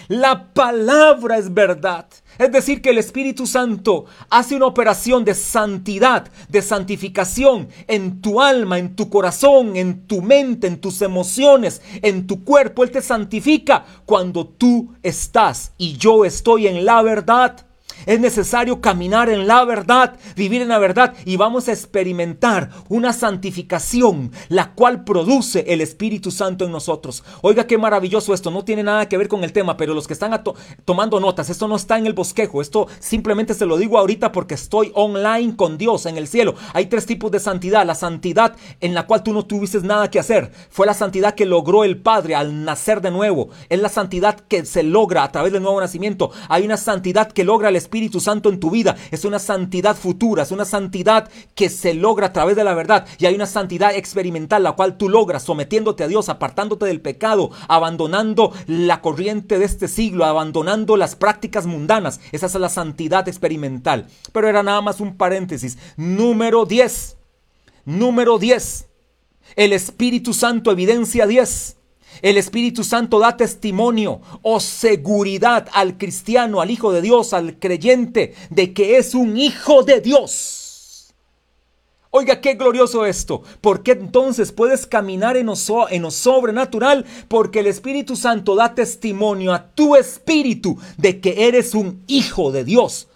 La 0.08 0.52
palabra 0.52 1.38
es 1.38 1.54
verdad. 1.54 2.06
Es 2.38 2.50
decir, 2.50 2.82
que 2.82 2.90
el 2.90 2.98
Espíritu 2.98 3.46
Santo 3.46 4.06
hace 4.30 4.56
una 4.56 4.66
operación 4.66 5.24
de 5.24 5.34
santidad, 5.34 6.28
de 6.48 6.60
santificación 6.60 7.68
en 7.86 8.20
tu 8.20 8.40
alma, 8.40 8.80
en 8.80 8.96
tu 8.96 9.10
corazón, 9.10 9.76
en 9.76 10.08
tu 10.08 10.22
mente, 10.22 10.66
en 10.66 10.80
tus 10.80 11.02
emociones, 11.02 11.82
en 12.02 12.26
tu 12.26 12.42
cuerpo. 12.42 12.82
Él 12.82 12.90
te 12.90 13.00
santifica 13.00 13.84
cuando 14.04 14.44
tú 14.44 14.92
estás 15.04 15.72
y 15.78 15.96
yo 15.98 16.24
estoy 16.24 16.66
en 16.66 16.84
la 16.84 17.00
verdad. 17.02 17.64
Es 18.06 18.20
necesario 18.20 18.80
caminar 18.80 19.28
en 19.28 19.46
la 19.46 19.64
verdad, 19.64 20.16
vivir 20.36 20.62
en 20.62 20.68
la 20.68 20.78
verdad 20.78 21.14
y 21.24 21.36
vamos 21.36 21.68
a 21.68 21.72
experimentar 21.72 22.70
una 22.88 23.12
santificación, 23.12 24.32
la 24.48 24.72
cual 24.72 25.04
produce 25.04 25.64
el 25.68 25.80
Espíritu 25.80 26.30
Santo 26.30 26.64
en 26.64 26.72
nosotros. 26.72 27.22
Oiga, 27.42 27.66
qué 27.66 27.78
maravilloso 27.78 28.34
esto, 28.34 28.50
no 28.50 28.64
tiene 28.64 28.82
nada 28.82 29.08
que 29.08 29.18
ver 29.18 29.28
con 29.28 29.44
el 29.44 29.52
tema, 29.52 29.76
pero 29.76 29.94
los 29.94 30.06
que 30.06 30.12
están 30.12 30.42
tomando 30.84 31.20
notas, 31.20 31.50
esto 31.50 31.68
no 31.68 31.76
está 31.76 31.98
en 31.98 32.06
el 32.06 32.12
bosquejo, 32.12 32.60
esto 32.60 32.88
simplemente 32.98 33.54
se 33.54 33.66
lo 33.66 33.76
digo 33.76 33.98
ahorita 33.98 34.32
porque 34.32 34.54
estoy 34.54 34.92
online 34.94 35.56
con 35.56 35.78
Dios 35.78 36.06
en 36.06 36.16
el 36.16 36.28
cielo. 36.28 36.54
Hay 36.72 36.86
tres 36.86 37.06
tipos 37.06 37.30
de 37.30 37.40
santidad, 37.40 37.86
la 37.86 37.94
santidad 37.94 38.56
en 38.80 38.94
la 38.94 39.06
cual 39.06 39.22
tú 39.22 39.32
no 39.32 39.46
tuviste 39.46 39.80
nada 39.80 40.10
que 40.10 40.18
hacer, 40.18 40.52
fue 40.70 40.86
la 40.86 40.94
santidad 40.94 41.34
que 41.34 41.46
logró 41.46 41.84
el 41.84 41.96
Padre 42.00 42.34
al 42.34 42.64
nacer 42.64 43.00
de 43.00 43.10
nuevo, 43.10 43.50
es 43.68 43.80
la 43.80 43.88
santidad 43.88 44.40
que 44.40 44.64
se 44.64 44.82
logra 44.82 45.24
a 45.24 45.32
través 45.32 45.52
del 45.52 45.62
nuevo 45.62 45.80
nacimiento, 45.80 46.30
hay 46.48 46.64
una 46.64 46.76
santidad 46.76 47.30
que 47.30 47.44
logra 47.44 47.68
el 47.68 47.76
Espíritu 47.82 48.20
Santo 48.20 48.48
en 48.48 48.60
tu 48.60 48.70
vida. 48.70 48.96
Es 49.10 49.24
una 49.24 49.38
santidad 49.38 49.96
futura, 49.96 50.42
es 50.42 50.50
una 50.50 50.64
santidad 50.64 51.28
que 51.54 51.68
se 51.68 51.94
logra 51.94 52.28
a 52.28 52.32
través 52.32 52.56
de 52.56 52.64
la 52.64 52.74
verdad. 52.74 53.06
Y 53.18 53.26
hay 53.26 53.34
una 53.34 53.46
santidad 53.46 53.94
experimental, 53.94 54.62
la 54.62 54.72
cual 54.72 54.96
tú 54.96 55.08
logras 55.08 55.42
sometiéndote 55.42 56.04
a 56.04 56.08
Dios, 56.08 56.28
apartándote 56.28 56.86
del 56.86 57.00
pecado, 57.00 57.50
abandonando 57.68 58.52
la 58.66 59.00
corriente 59.00 59.58
de 59.58 59.64
este 59.64 59.88
siglo, 59.88 60.24
abandonando 60.24 60.96
las 60.96 61.16
prácticas 61.16 61.66
mundanas. 61.66 62.20
Esa 62.32 62.46
es 62.46 62.54
la 62.54 62.68
santidad 62.68 63.28
experimental. 63.28 64.06
Pero 64.32 64.48
era 64.48 64.62
nada 64.62 64.80
más 64.80 65.00
un 65.00 65.16
paréntesis. 65.16 65.78
Número 65.96 66.64
10. 66.64 67.16
Número 67.84 68.38
10. 68.38 68.88
El 69.56 69.72
Espíritu 69.72 70.32
Santo, 70.32 70.70
evidencia 70.70 71.26
10. 71.26 71.76
El 72.20 72.36
Espíritu 72.36 72.84
Santo 72.84 73.18
da 73.18 73.36
testimonio 73.36 74.20
o 74.42 74.60
seguridad 74.60 75.68
al 75.72 75.96
cristiano, 75.96 76.60
al 76.60 76.70
Hijo 76.70 76.92
de 76.92 77.02
Dios, 77.02 77.32
al 77.32 77.58
creyente, 77.58 78.34
de 78.50 78.72
que 78.72 78.98
es 78.98 79.14
un 79.14 79.36
Hijo 79.38 79.82
de 79.82 80.00
Dios. 80.00 80.62
Oiga, 82.14 82.42
qué 82.42 82.54
glorioso 82.54 83.06
esto. 83.06 83.42
Porque 83.62 83.92
entonces 83.92 84.52
puedes 84.52 84.86
caminar 84.86 85.38
en 85.38 85.46
lo, 85.46 85.56
en 85.88 86.10
sobrenatural? 86.10 87.06
Porque 87.28 87.60
el 87.60 87.66
Espíritu 87.66 88.16
Santo 88.16 88.54
da 88.54 88.74
testimonio 88.74 89.54
a 89.54 89.70
tu 89.74 89.96
espíritu 89.96 90.78
de 90.98 91.20
que 91.20 91.48
eres 91.48 91.74
un 91.74 92.04
Hijo 92.06 92.52
de 92.52 92.64
Dios. 92.64 93.08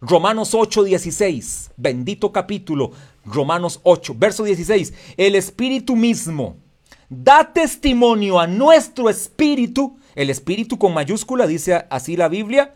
Romanos 0.00 0.54
8, 0.54 0.84
16. 0.84 1.72
Bendito 1.76 2.30
capítulo. 2.30 2.92
Romanos 3.24 3.80
8, 3.82 4.14
verso 4.16 4.44
16. 4.44 4.94
El 5.16 5.34
Espíritu 5.34 5.96
mismo 5.96 6.56
da 7.08 7.52
testimonio 7.52 8.38
a 8.38 8.46
nuestro 8.46 9.08
espíritu, 9.08 9.98
el 10.14 10.30
espíritu 10.30 10.78
con 10.78 10.94
mayúscula, 10.94 11.46
dice 11.46 11.86
así 11.90 12.16
la 12.16 12.28
Biblia, 12.28 12.74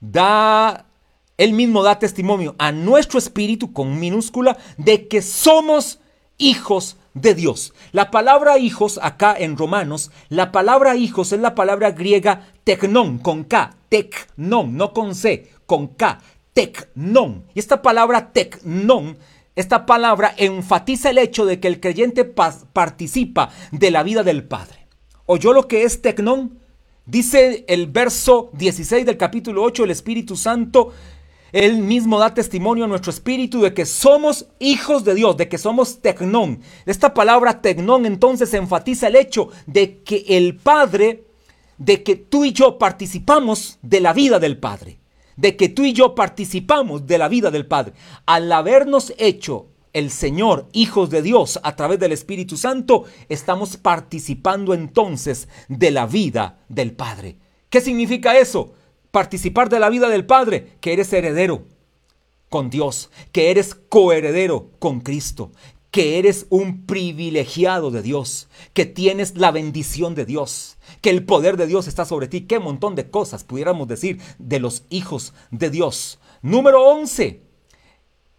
da 0.00 0.86
Él 1.36 1.52
mismo 1.52 1.82
da 1.82 1.98
testimonio 1.98 2.54
a 2.58 2.72
nuestro 2.72 3.18
espíritu 3.18 3.72
con 3.72 3.98
minúscula 3.98 4.56
de 4.76 5.08
que 5.08 5.22
somos 5.22 6.00
hijos 6.38 6.96
de 7.14 7.34
Dios. 7.34 7.74
La 7.92 8.10
palabra 8.10 8.58
hijos 8.58 8.98
acá 9.02 9.34
en 9.38 9.56
Romanos, 9.56 10.10
la 10.28 10.52
palabra 10.52 10.96
hijos 10.96 11.32
es 11.32 11.40
la 11.40 11.54
palabra 11.54 11.92
griega 11.92 12.48
tecnon 12.64 13.18
con 13.18 13.44
K, 13.44 13.76
tecnon, 13.88 14.76
no 14.76 14.92
con 14.92 15.14
C, 15.14 15.50
con 15.66 15.88
K, 15.88 16.20
tecnon. 16.52 17.44
Y 17.54 17.58
esta 17.58 17.82
palabra 17.82 18.32
tecnon, 18.32 19.18
esta 19.54 19.86
palabra 19.86 20.34
enfatiza 20.36 21.10
el 21.10 21.18
hecho 21.18 21.44
de 21.44 21.60
que 21.60 21.68
el 21.68 21.80
creyente 21.80 22.24
participa 22.24 23.50
de 23.70 23.90
la 23.90 24.02
vida 24.02 24.22
del 24.22 24.44
Padre. 24.44 24.86
¿Oyó 25.26 25.52
lo 25.52 25.68
que 25.68 25.84
es 25.84 26.02
tecnon? 26.02 26.58
Dice 27.04 27.64
el 27.68 27.88
verso 27.88 28.50
16 28.54 29.04
del 29.04 29.16
capítulo 29.16 29.62
8, 29.62 29.84
el 29.84 29.90
Espíritu 29.90 30.36
Santo 30.36 30.92
él 31.52 31.82
mismo 31.82 32.18
da 32.18 32.32
testimonio 32.32 32.86
a 32.86 32.88
nuestro 32.88 33.10
espíritu 33.10 33.60
de 33.60 33.74
que 33.74 33.84
somos 33.84 34.46
hijos 34.58 35.04
de 35.04 35.14
Dios, 35.14 35.36
de 35.36 35.48
que 35.48 35.58
somos 35.58 36.00
tecnón. 36.00 36.60
Esta 36.86 37.12
palabra 37.12 37.60
tecnón 37.60 38.06
entonces 38.06 38.54
enfatiza 38.54 39.08
el 39.08 39.16
hecho 39.16 39.50
de 39.66 40.02
que 40.02 40.24
el 40.28 40.56
Padre, 40.56 41.24
de 41.76 42.02
que 42.02 42.16
tú 42.16 42.46
y 42.46 42.52
yo 42.52 42.78
participamos 42.78 43.78
de 43.82 44.00
la 44.00 44.14
vida 44.14 44.38
del 44.38 44.58
Padre, 44.58 44.98
de 45.36 45.56
que 45.56 45.68
tú 45.68 45.84
y 45.84 45.92
yo 45.92 46.14
participamos 46.14 47.06
de 47.06 47.18
la 47.18 47.28
vida 47.28 47.50
del 47.50 47.66
Padre. 47.66 47.94
Al 48.26 48.50
habernos 48.52 49.12
hecho 49.18 49.66
el 49.92 50.10
Señor, 50.10 50.68
hijos 50.72 51.10
de 51.10 51.22
Dios, 51.22 51.60
a 51.62 51.76
través 51.76 51.98
del 51.98 52.12
Espíritu 52.12 52.56
Santo, 52.56 53.04
estamos 53.28 53.76
participando 53.76 54.74
entonces 54.74 55.48
de 55.68 55.90
la 55.90 56.06
vida 56.06 56.60
del 56.68 56.92
Padre. 56.92 57.36
¿Qué 57.68 57.80
significa 57.80 58.38
eso? 58.38 58.74
participar 59.12 59.68
de 59.68 59.78
la 59.78 59.90
vida 59.90 60.08
del 60.08 60.26
Padre, 60.26 60.72
que 60.80 60.92
eres 60.94 61.12
heredero 61.12 61.64
con 62.48 62.70
Dios, 62.70 63.10
que 63.30 63.50
eres 63.50 63.74
coheredero 63.74 64.70
con 64.80 65.00
Cristo, 65.00 65.52
que 65.92 66.18
eres 66.18 66.46
un 66.48 66.86
privilegiado 66.86 67.90
de 67.90 68.02
Dios, 68.02 68.48
que 68.72 68.86
tienes 68.86 69.36
la 69.36 69.50
bendición 69.52 70.14
de 70.14 70.24
Dios, 70.24 70.78
que 71.02 71.10
el 71.10 71.26
poder 71.26 71.58
de 71.58 71.66
Dios 71.66 71.86
está 71.86 72.06
sobre 72.06 72.28
ti. 72.28 72.42
Qué 72.42 72.58
montón 72.58 72.94
de 72.94 73.10
cosas 73.10 73.44
pudiéramos 73.44 73.86
decir 73.88 74.18
de 74.38 74.60
los 74.60 74.84
hijos 74.88 75.34
de 75.50 75.68
Dios. 75.68 76.18
Número 76.40 76.82
11. 76.82 77.42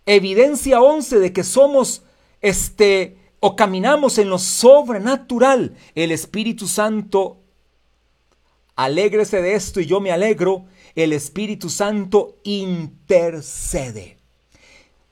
Evidencia 0.07 0.81
11 0.81 1.19
de 1.19 1.31
que 1.31 1.43
somos 1.43 2.01
este 2.41 3.17
o 3.39 3.55
caminamos 3.55 4.17
en 4.17 4.29
lo 4.29 4.39
sobrenatural. 4.39 5.75
El 5.93 6.11
Espíritu 6.11 6.67
Santo 6.67 7.43
Alégrese 8.75 9.41
de 9.41 9.53
esto 9.53 9.79
y 9.79 9.85
yo 9.85 9.99
me 9.99 10.11
alegro. 10.11 10.65
El 10.95 11.13
Espíritu 11.13 11.69
Santo 11.69 12.39
intercede. 12.43 14.17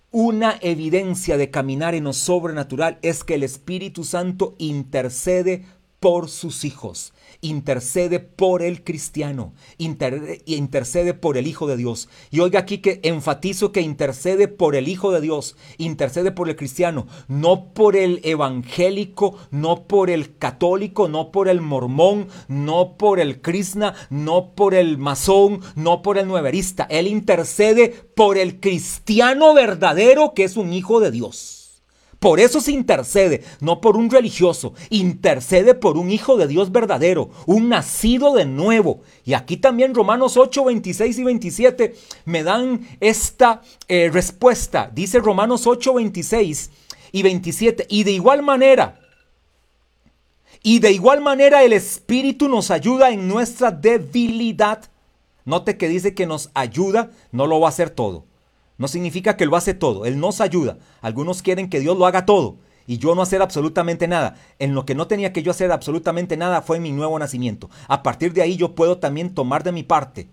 Una 0.09 0.57
evidencia 0.61 1.37
de 1.37 1.51
caminar 1.51 1.95
en 1.95 2.05
lo 2.05 2.13
sobrenatural 2.13 2.97
es 3.01 3.23
que 3.23 3.35
el 3.35 3.43
Espíritu 3.43 4.03
Santo 4.03 4.55
intercede 4.57 5.65
por 6.01 6.29
sus 6.29 6.65
hijos 6.65 7.13
intercede 7.41 8.19
por 8.19 8.61
el 8.61 8.83
cristiano, 8.83 9.53
intercede 9.77 11.13
por 11.13 11.37
el 11.37 11.47
Hijo 11.47 11.67
de 11.67 11.77
Dios. 11.77 12.07
Y 12.29 12.39
oiga 12.39 12.59
aquí 12.59 12.79
que 12.79 12.99
enfatizo 13.03 13.71
que 13.71 13.81
intercede 13.81 14.47
por 14.47 14.75
el 14.75 14.87
Hijo 14.87 15.11
de 15.11 15.21
Dios, 15.21 15.55
intercede 15.77 16.31
por 16.31 16.49
el 16.49 16.55
cristiano, 16.55 17.07
no 17.27 17.73
por 17.73 17.95
el 17.95 18.21
evangélico, 18.23 19.37
no 19.49 19.83
por 19.87 20.09
el 20.09 20.37
católico, 20.37 21.07
no 21.07 21.31
por 21.31 21.47
el 21.47 21.61
mormón, 21.61 22.27
no 22.47 22.97
por 22.97 23.19
el 23.19 23.41
krishna, 23.41 23.95
no 24.09 24.53
por 24.55 24.73
el 24.73 24.97
masón, 24.97 25.61
no 25.75 26.01
por 26.01 26.17
el 26.17 26.27
nueverista. 26.27 26.87
Él 26.89 27.07
intercede 27.07 27.89
por 28.15 28.37
el 28.37 28.59
cristiano 28.59 29.53
verdadero 29.53 30.33
que 30.33 30.43
es 30.43 30.57
un 30.57 30.73
hijo 30.73 30.99
de 30.99 31.11
Dios. 31.11 31.60
Por 32.21 32.39
eso 32.39 32.61
se 32.61 32.71
intercede, 32.71 33.43
no 33.61 33.81
por 33.81 33.97
un 33.97 34.11
religioso, 34.11 34.75
intercede 34.91 35.73
por 35.73 35.97
un 35.97 36.11
hijo 36.11 36.37
de 36.37 36.45
Dios 36.45 36.71
verdadero, 36.71 37.31
un 37.47 37.67
nacido 37.67 38.35
de 38.35 38.45
nuevo. 38.45 39.01
Y 39.25 39.33
aquí 39.33 39.57
también 39.57 39.95
Romanos 39.95 40.37
8, 40.37 40.65
26 40.65 41.17
y 41.17 41.23
27 41.23 41.95
me 42.25 42.43
dan 42.43 42.87
esta 42.99 43.63
eh, 43.87 44.11
respuesta. 44.13 44.91
Dice 44.93 45.17
Romanos 45.17 45.65
8, 45.65 45.95
26 45.95 46.69
y 47.11 47.23
27. 47.23 47.87
Y 47.89 48.03
de 48.03 48.11
igual 48.11 48.43
manera, 48.43 48.99
y 50.61 50.77
de 50.77 50.91
igual 50.91 51.21
manera 51.21 51.63
el 51.63 51.73
Espíritu 51.73 52.47
nos 52.49 52.69
ayuda 52.69 53.09
en 53.09 53.27
nuestra 53.27 53.71
debilidad. 53.71 54.83
Note 55.43 55.75
que 55.75 55.87
dice 55.87 56.13
que 56.13 56.27
nos 56.27 56.51
ayuda, 56.53 57.09
no 57.31 57.47
lo 57.47 57.59
va 57.59 57.69
a 57.69 57.69
hacer 57.69 57.89
todo. 57.89 58.25
No 58.81 58.87
significa 58.87 59.37
que 59.37 59.45
lo 59.45 59.55
hace 59.55 59.75
todo, 59.75 60.07
Él 60.07 60.19
nos 60.19 60.41
ayuda. 60.41 60.79
Algunos 61.01 61.43
quieren 61.43 61.69
que 61.69 61.79
Dios 61.79 61.95
lo 61.95 62.07
haga 62.07 62.25
todo 62.25 62.57
y 62.87 62.97
yo 62.97 63.13
no 63.13 63.21
hacer 63.21 63.43
absolutamente 63.43 64.07
nada. 64.07 64.37
En 64.57 64.73
lo 64.73 64.87
que 64.87 64.95
no 64.95 65.05
tenía 65.05 65.31
que 65.31 65.43
yo 65.43 65.51
hacer 65.51 65.71
absolutamente 65.71 66.35
nada 66.35 66.63
fue 66.63 66.79
mi 66.79 66.91
nuevo 66.91 67.19
nacimiento. 67.19 67.69
A 67.87 68.01
partir 68.01 68.33
de 68.33 68.41
ahí 68.41 68.57
yo 68.57 68.73
puedo 68.73 68.97
también 68.97 69.35
tomar 69.35 69.63
de 69.63 69.71
mi 69.71 69.83
parte. 69.83 70.31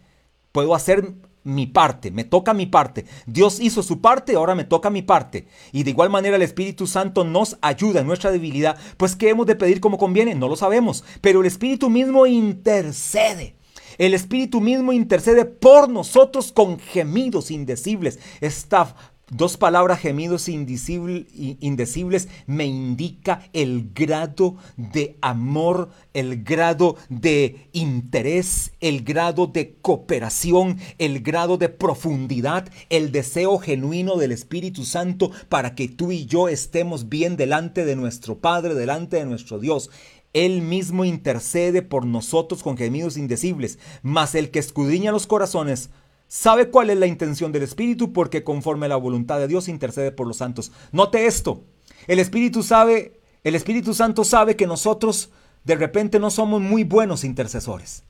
Puedo 0.51 0.75
hacer 0.75 1.13
mi 1.45 1.67
parte, 1.67 2.11
me 2.11 2.25
toca 2.25 2.55
mi 2.55 2.65
parte. 2.65 3.05
Dios 3.27 3.61
hizo 3.61 3.83
su 3.83 4.01
parte, 4.01 4.35
ahora 4.35 4.55
me 4.55 4.65
toca 4.65 4.89
mi 4.89 5.03
parte. 5.03 5.47
Y 5.71 5.83
de 5.83 5.91
igual 5.91 6.09
manera 6.09 6.37
el 6.37 6.43
Espíritu 6.43 6.87
Santo 6.87 7.25
nos 7.25 7.59
ayuda 7.61 8.01
en 8.01 8.07
nuestra 8.07 8.31
debilidad. 8.31 8.79
Pues 8.97 9.15
¿qué 9.15 9.29
hemos 9.29 9.47
de 9.47 9.57
pedir 9.57 9.79
como 9.79 9.99
conviene? 9.99 10.35
No 10.35 10.49
lo 10.49 10.57
sabemos. 10.57 11.05
Pero 11.21 11.43
el 11.43 11.47
Espíritu 11.47 11.91
mismo 11.91 12.25
intercede. 12.25 13.58
El 13.99 14.15
Espíritu 14.15 14.61
mismo 14.61 14.93
intercede 14.93 15.45
por 15.45 15.89
nosotros 15.89 16.53
con 16.53 16.79
gemidos 16.79 17.51
indecibles. 17.51 18.21
Estas 18.41 18.95
dos 19.31 19.57
palabras 19.57 20.01
gemidos 20.01 20.49
indecibles 20.49 22.29
me 22.47 22.65
indica 22.65 23.43
el 23.53 23.91
grado 23.93 24.57
de 24.77 25.19
amor, 25.21 25.91
el 26.15 26.45
grado 26.45 26.97
de 27.09 27.69
interés, 27.73 28.73
el 28.81 29.03
grado 29.03 29.47
de 29.47 29.75
cooperación, 29.83 30.79
el 30.99 31.21
grado 31.21 31.59
de 31.59 31.69
profundidad, 31.69 32.71
el 32.89 33.13
deseo 33.13 33.59
genuino 33.59 34.17
del 34.17 34.33
Espíritu 34.33 34.85
Santo 34.85 35.31
para 35.49 35.75
que 35.75 35.89
tú 35.89 36.13
y 36.13 36.27
yo 36.27 36.49
estemos 36.49 37.09
bien 37.09 37.37
delante 37.37 37.85
de 37.85 37.97
nuestro 37.97 38.39
Padre, 38.39 38.75
delante 38.75 39.17
de 39.17 39.27
nuestro 39.27 39.59
Dios. 39.59 39.91
Él 40.33 40.63
mismo 40.63 41.05
intercede 41.05 41.83
por 41.83 42.05
nosotros 42.05 42.63
con 42.63 42.77
gemidos 42.77 43.17
indecibles, 43.17 43.79
mas 44.03 44.35
el 44.35 44.51
que 44.51 44.59
escudriña 44.59 45.13
los 45.13 45.27
corazones 45.27 45.91
sabe 46.29 46.69
cuál 46.69 46.91
es 46.91 46.99
la 46.99 47.07
intención 47.07 47.53
del 47.53 47.63
Espíritu 47.63 48.13
porque 48.13 48.45
conforme 48.45 48.87
a 48.87 48.91
la 48.91 48.97
voluntad 48.97 49.39
de 49.39 49.49
Dios 49.49 49.69
intercede 49.69 50.13
por 50.13 50.27
los 50.27 50.37
santos. 50.37 50.71
Note 50.93 51.27
esto, 51.27 51.65
el 52.07 52.19
Espíritu 52.19 52.63
sabe, 52.63 53.21
el 53.45 53.55
Espíritu 53.55 53.95
Santo 53.95 54.25
sabe 54.25 54.55
que 54.55 54.67
nosotros 54.67 55.31
de 55.65 55.75
repente 55.75 56.19
no 56.19 56.31
somos 56.31 56.61
muy 56.61 56.85
buenos 56.85 57.25
intercesores, 57.25 58.05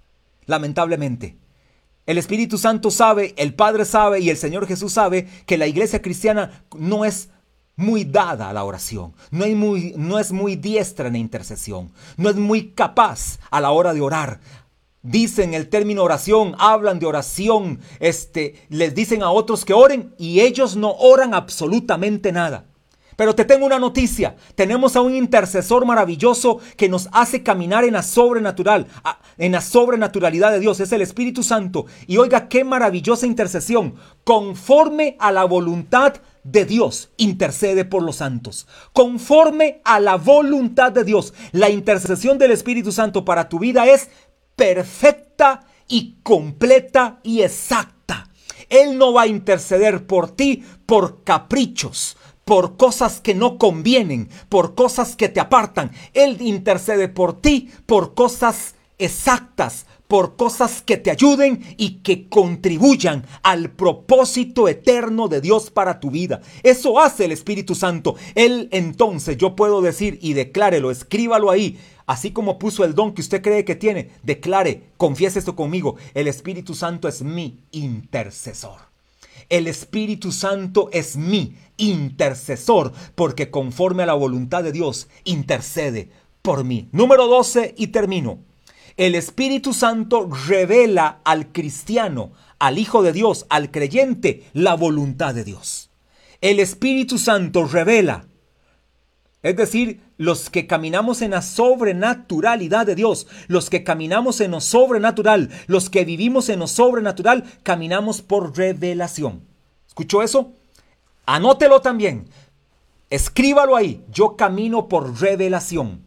lamentablemente. 0.46 1.38
El 2.07 2.18
Espíritu 2.18 2.59
Santo 2.59 2.90
sabe, 2.90 3.35
el 3.37 3.54
Padre 3.54 3.85
sabe 3.85 4.20
y 4.20 4.31
el 4.31 4.37
Señor 4.37 4.66
Jesús 4.66 4.92
sabe 4.94 5.28
que 5.46 5.59
la 5.59 5.66
iglesia 5.66 6.00
cristiana 6.00 6.64
no 6.76 7.04
es 7.04 7.31
muy 7.79 8.05
dada 8.05 8.51
a 8.51 8.53
la 8.53 8.64
oración, 8.64 9.14
no 9.31 9.45
es 10.19 10.33
muy, 10.33 10.57
diestra 10.57 11.07
en 11.07 11.12
la 11.12 11.19
intercesión, 11.21 11.93
no 12.17 12.29
es 12.29 12.35
muy 12.35 12.73
capaz 12.73 13.38
a 13.51 13.61
la 13.61 13.71
hora 13.71 13.95
de 13.95 14.01
orar. 14.01 14.41
Dicen 15.03 15.55
el 15.55 15.69
término 15.69 16.03
oración, 16.03 16.57
hablan 16.59 16.99
de 16.99 17.07
oración, 17.07 17.79
este, 18.01 18.67
les 18.69 18.97
dicen 18.97 19.23
a 19.23 19.31
otros 19.31 19.64
que 19.64 19.75
oren 19.75 20.12
y 20.19 20.41
ellos 20.41 20.75
no 20.75 20.91
oran 20.91 21.35
absolutamente 21.35 22.33
nada. 22.33 22.67
Pero 23.18 23.35
te 23.35 23.44
tengo 23.44 23.66
una 23.66 23.81
noticia. 23.81 24.37
Tenemos 24.54 24.94
a 24.94 25.00
un 25.00 25.12
intercesor 25.12 25.85
maravilloso 25.85 26.61
que 26.76 26.88
nos 26.88 27.09
hace 27.11 27.42
caminar 27.42 27.83
en 27.83 27.94
la 27.94 28.04
sobrenatural, 28.04 28.87
en 29.38 29.50
la 29.50 29.61
sobrenaturalidad 29.61 30.52
de 30.52 30.61
Dios. 30.61 30.78
Es 30.78 30.92
el 30.92 31.02
Espíritu 31.02 31.42
Santo. 31.42 31.87
Y 32.07 32.18
oiga 32.18 32.48
qué 32.48 32.62
maravillosa 32.62 33.26
intercesión. 33.26 33.96
Conforme 34.22 35.16
a 35.18 35.33
la 35.33 35.42
voluntad 35.46 36.14
de 36.44 36.64
Dios 36.64 37.11
intercede 37.16 37.85
por 37.85 38.04
los 38.04 38.14
santos. 38.14 38.68
Conforme 38.92 39.81
a 39.83 39.98
la 39.98 40.14
voluntad 40.14 40.92
de 40.92 41.02
Dios, 41.02 41.35
la 41.50 41.70
intercesión 41.70 42.38
del 42.38 42.52
Espíritu 42.52 42.92
Santo 42.92 43.24
para 43.24 43.48
tu 43.48 43.59
vida 43.59 43.88
es 43.88 44.11
perfecta 44.54 45.66
y 45.88 46.18
completa 46.22 47.18
y 47.24 47.42
exacta. 47.42 48.28
Él 48.68 48.96
no 48.98 49.12
va 49.12 49.22
a 49.22 49.26
interceder 49.26 50.07
por 50.07 50.31
ti 50.37 50.62
por 50.87 51.24
caprichos, 51.24 52.16
por 52.49 52.79
cosas 52.79 53.21
que 53.21 53.35
no 53.35 53.59
convienen, 53.59 54.31
por 54.49 54.75
cosas 54.75 55.17
que 55.17 55.29
te 55.29 55.39
apartan. 55.39 55.93
Él 56.15 56.41
intercede 56.41 57.07
por 57.09 57.43
ti 57.43 57.69
por 57.85 58.15
cosas 58.15 58.75
exactas, 58.97 59.85
por 60.07 60.37
cosas 60.37 60.81
que 60.81 60.97
te 60.97 61.11
ayuden 61.11 61.61
y 61.77 61.99
que 61.99 62.27
contribuyan 62.31 63.27
al 63.43 63.73
propósito 63.73 64.67
eterno 64.67 65.29
de 65.29 65.43
Dios 65.43 65.71
para 65.71 66.01
tu 66.01 66.11
vida. 66.11 66.41
Eso 66.63 66.99
hace 66.99 67.27
el 67.27 67.33
Espíritu 67.33 67.75
Santo. 67.75 68.17
Él 68.35 68.71
entonces 68.73 69.37
yo 69.37 69.55
puedo 69.55 69.83
decir 69.83 70.19
y 70.23 70.33
declárelo, 70.33 70.91
escríbalo 70.91 71.51
ahí. 71.51 71.79
Así 72.07 72.31
como 72.31 72.59
puso 72.59 72.83
el 72.83 72.95
don 72.95 73.13
que 73.13 73.21
usted 73.21 73.43
cree 73.43 73.67
que 73.67 73.77
tiene, 73.77 74.13
declare, 74.23 74.85
confiese 74.97 75.39
esto 75.39 75.55
conmigo. 75.55 75.97
El 76.15 76.27
Espíritu 76.27 76.75
Santo 76.75 77.09
es 77.09 77.21
mi 77.21 77.59
intercesor. 77.73 78.88
El 79.49 79.67
Espíritu 79.67 80.31
Santo 80.31 80.91
es 80.93 81.17
mi 81.17 81.57
intercesor, 81.79 82.93
porque 83.15 83.51
conforme 83.51 84.03
a 84.03 84.07
la 84.07 84.15
voluntad 84.15 84.63
de 84.63 84.73
Dios, 84.73 85.09
intercede 85.25 86.11
por 86.43 86.65
mí. 86.65 86.89
Número 86.93 87.27
12 87.27 87.75
y 87.77 87.89
termino. 87.89 88.41
El 88.97 89.15
Espíritu 89.15 89.73
Santo 89.73 90.29
revela 90.49 91.21
al 91.25 91.53
cristiano, 91.53 92.33
al 92.59 92.79
Hijo 92.79 93.03
de 93.03 93.13
Dios, 93.13 93.47
al 93.49 93.71
creyente, 93.71 94.45
la 94.53 94.75
voluntad 94.75 95.35
de 95.35 95.45
Dios. 95.45 95.91
El 96.41 96.61
Espíritu 96.61 97.19
Santo 97.19 97.65
revela. 97.65 98.28
Es 99.42 99.57
decir, 99.57 100.01
los 100.16 100.51
que 100.51 100.66
caminamos 100.66 101.22
en 101.22 101.31
la 101.31 101.42
sobrenaturalidad 101.42 102.87
de 102.87 102.96
Dios, 102.96 103.29
los 103.46 103.70
que 103.70 103.85
caminamos 103.85 104.40
en 104.40 104.51
lo 104.51 104.61
sobrenatural, 104.61 105.51
los 105.68 105.90
que 105.90 106.05
vivimos 106.05 106.48
en 106.48 106.59
lo 106.59 106.66
sobrenatural, 106.66 107.44
caminamos 107.62 108.20
por 108.20 108.57
revelación. 108.57 109.42
¿Escuchó 109.87 110.22
eso? 110.22 110.53
Anótelo 111.24 111.81
también. 111.81 112.29
Escríbalo 113.11 113.77
ahí. 113.77 114.05
Yo 114.11 114.37
camino 114.37 114.88
por 114.88 115.20
revelación. 115.20 116.03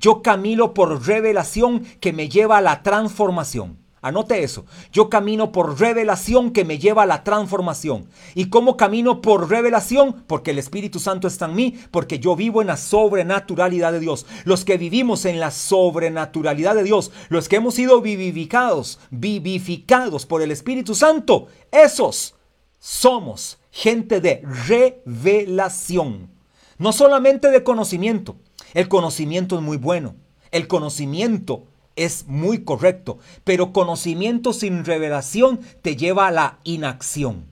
Yo 0.00 0.22
camino 0.22 0.74
por 0.74 1.06
revelación 1.06 1.84
que 2.00 2.12
me 2.12 2.28
lleva 2.28 2.58
a 2.58 2.62
la 2.62 2.82
transformación. 2.82 3.78
Anote 4.00 4.42
eso. 4.44 4.64
Yo 4.92 5.08
camino 5.10 5.50
por 5.50 5.80
revelación 5.80 6.52
que 6.52 6.64
me 6.64 6.78
lleva 6.78 7.02
a 7.02 7.06
la 7.06 7.24
transformación. 7.24 8.08
¿Y 8.34 8.48
cómo 8.48 8.76
camino 8.76 9.20
por 9.20 9.50
revelación? 9.50 10.24
Porque 10.26 10.52
el 10.52 10.58
Espíritu 10.58 11.00
Santo 11.00 11.26
está 11.26 11.46
en 11.46 11.54
mí, 11.54 11.78
porque 11.90 12.18
yo 12.18 12.36
vivo 12.36 12.60
en 12.60 12.68
la 12.68 12.76
sobrenaturalidad 12.76 13.92
de 13.92 14.00
Dios. 14.00 14.26
Los 14.44 14.64
que 14.64 14.78
vivimos 14.78 15.24
en 15.24 15.40
la 15.40 15.50
sobrenaturalidad 15.50 16.74
de 16.74 16.84
Dios, 16.84 17.10
los 17.28 17.48
que 17.48 17.56
hemos 17.56 17.74
sido 17.74 18.00
vivificados, 18.00 19.00
vivificados 19.10 20.26
por 20.26 20.42
el 20.42 20.52
Espíritu 20.52 20.94
Santo, 20.94 21.48
esos 21.72 22.34
somos 22.78 23.58
gente 23.70 24.20
de 24.20 24.42
revelación. 24.68 26.30
No 26.78 26.92
solamente 26.92 27.50
de 27.50 27.64
conocimiento. 27.64 28.36
El 28.74 28.88
conocimiento 28.88 29.56
es 29.56 29.62
muy 29.62 29.76
bueno. 29.76 30.14
El 30.50 30.68
conocimiento 30.68 31.67
es 31.98 32.26
muy 32.26 32.64
correcto, 32.64 33.18
pero 33.44 33.72
conocimiento 33.72 34.52
sin 34.52 34.84
revelación 34.84 35.60
te 35.82 35.96
lleva 35.96 36.28
a 36.28 36.30
la 36.30 36.58
inacción. 36.64 37.46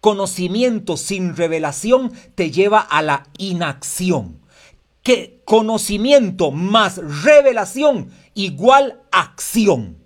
Conocimiento 0.00 0.96
sin 0.96 1.34
revelación 1.34 2.12
te 2.34 2.50
lleva 2.50 2.80
a 2.80 3.02
la 3.02 3.26
inacción. 3.38 4.38
Que 5.02 5.40
conocimiento 5.44 6.52
más 6.52 6.98
revelación 7.24 8.10
igual 8.34 9.00
acción. 9.10 9.96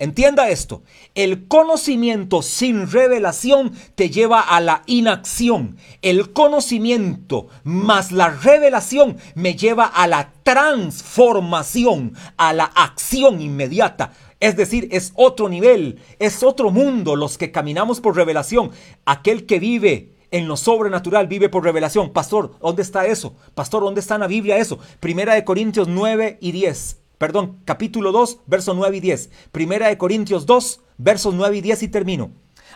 Entienda 0.00 0.48
esto, 0.48 0.82
el 1.14 1.46
conocimiento 1.46 2.40
sin 2.40 2.90
revelación 2.90 3.72
te 3.96 4.08
lleva 4.08 4.40
a 4.40 4.58
la 4.62 4.82
inacción. 4.86 5.76
El 6.00 6.32
conocimiento 6.32 7.48
más 7.64 8.10
la 8.10 8.30
revelación 8.30 9.18
me 9.34 9.56
lleva 9.56 9.84
a 9.84 10.06
la 10.06 10.32
transformación, 10.42 12.14
a 12.38 12.54
la 12.54 12.64
acción 12.64 13.42
inmediata. 13.42 14.14
Es 14.40 14.56
decir, 14.56 14.88
es 14.90 15.12
otro 15.16 15.50
nivel, 15.50 16.00
es 16.18 16.42
otro 16.42 16.70
mundo 16.70 17.14
los 17.14 17.36
que 17.36 17.52
caminamos 17.52 18.00
por 18.00 18.16
revelación. 18.16 18.70
Aquel 19.04 19.44
que 19.44 19.58
vive 19.58 20.14
en 20.30 20.48
lo 20.48 20.56
sobrenatural 20.56 21.26
vive 21.26 21.50
por 21.50 21.62
revelación. 21.62 22.14
Pastor, 22.14 22.52
¿dónde 22.58 22.80
está 22.80 23.04
eso? 23.04 23.34
Pastor, 23.54 23.82
¿dónde 23.82 24.00
está 24.00 24.14
en 24.14 24.22
la 24.22 24.28
Biblia 24.28 24.56
eso? 24.56 24.78
Primera 24.98 25.34
de 25.34 25.44
Corintios 25.44 25.88
9 25.88 26.38
y 26.40 26.52
10 26.52 27.00
perdón, 27.20 27.58
capítulo 27.66 28.12
2, 28.12 28.38
versos 28.46 28.74
9 28.74 28.96
y 28.96 29.00
10. 29.00 29.30
Primera 29.52 29.88
de 29.88 29.98
Corintios 29.98 30.46
2, 30.46 30.80
versos 30.96 31.34
9 31.34 31.58
y 31.58 31.60
10 31.60 31.82
y 31.82 31.88
termino. 31.88 32.30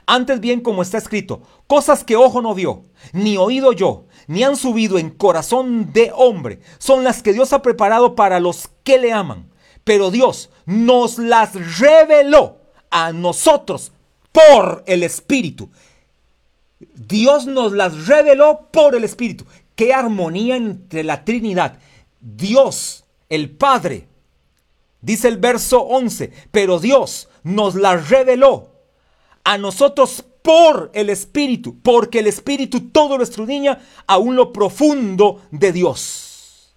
Antes 0.05 0.39
bien, 0.39 0.61
como 0.61 0.83
está 0.83 0.99
escrito, 0.99 1.41
cosas 1.67 2.05
que 2.05 2.15
ojo 2.15 2.43
no 2.43 2.55
vio, 2.55 2.83
ni 3.15 3.39
oído 3.39 3.73
yo, 3.73 4.05
ni 4.27 4.45
han 4.45 4.57
subido 4.57 4.99
en 4.99 5.09
corazón 5.09 5.95
de 5.95 6.13
hombre, 6.15 6.61
son 6.77 7.05
las 7.05 7.23
que 7.23 7.33
Dios 7.33 7.55
ha 7.55 7.63
preparado 7.63 8.15
para 8.15 8.39
los 8.39 8.69
que 8.83 8.99
le 8.99 9.15
aman. 9.15 9.49
Pero 9.83 10.11
Dios 10.11 10.51
nos 10.67 11.17
las 11.17 11.79
reveló 11.79 12.59
a 12.91 13.15
nosotros 13.15 13.93
por 14.31 14.85
el 14.87 15.05
Espíritu. 15.05 15.71
Dios 16.95 17.47
nos 17.47 17.73
las 17.73 18.07
reveló 18.07 18.69
por 18.71 18.95
el 18.95 19.05
Espíritu. 19.05 19.47
Qué 19.75 19.95
armonía 19.95 20.57
entre 20.57 21.03
la 21.03 21.25
Trinidad. 21.25 21.79
Dios, 22.21 23.07
el 23.31 23.49
Padre, 23.49 24.07
Dice 25.05 25.29
el 25.29 25.37
verso 25.37 25.83
11, 25.83 26.33
pero 26.51 26.81
Dios 26.81 27.29
nos 27.43 27.75
la 27.75 27.95
reveló 27.99 28.71
a 29.45 29.59
nosotros 29.59 30.25
por 30.41 30.91
el 30.95 31.11
Espíritu, 31.11 31.79
porque 31.83 32.21
el 32.21 32.27
Espíritu 32.27 32.89
todo 32.89 33.19
lo 33.19 33.23
escudriña 33.23 33.81
aún 34.07 34.35
lo 34.35 34.51
profundo 34.51 35.43
de 35.51 35.73
Dios. 35.73 36.75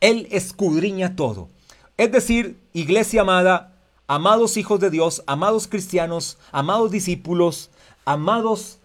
Él 0.00 0.26
escudriña 0.30 1.16
todo. 1.16 1.50
Es 1.98 2.10
decir, 2.10 2.58
iglesia 2.72 3.20
amada, 3.20 3.76
amados 4.06 4.56
hijos 4.56 4.80
de 4.80 4.88
Dios, 4.88 5.22
amados 5.26 5.68
cristianos, 5.68 6.38
amados 6.52 6.90
discípulos, 6.90 7.68
amados 8.06 8.78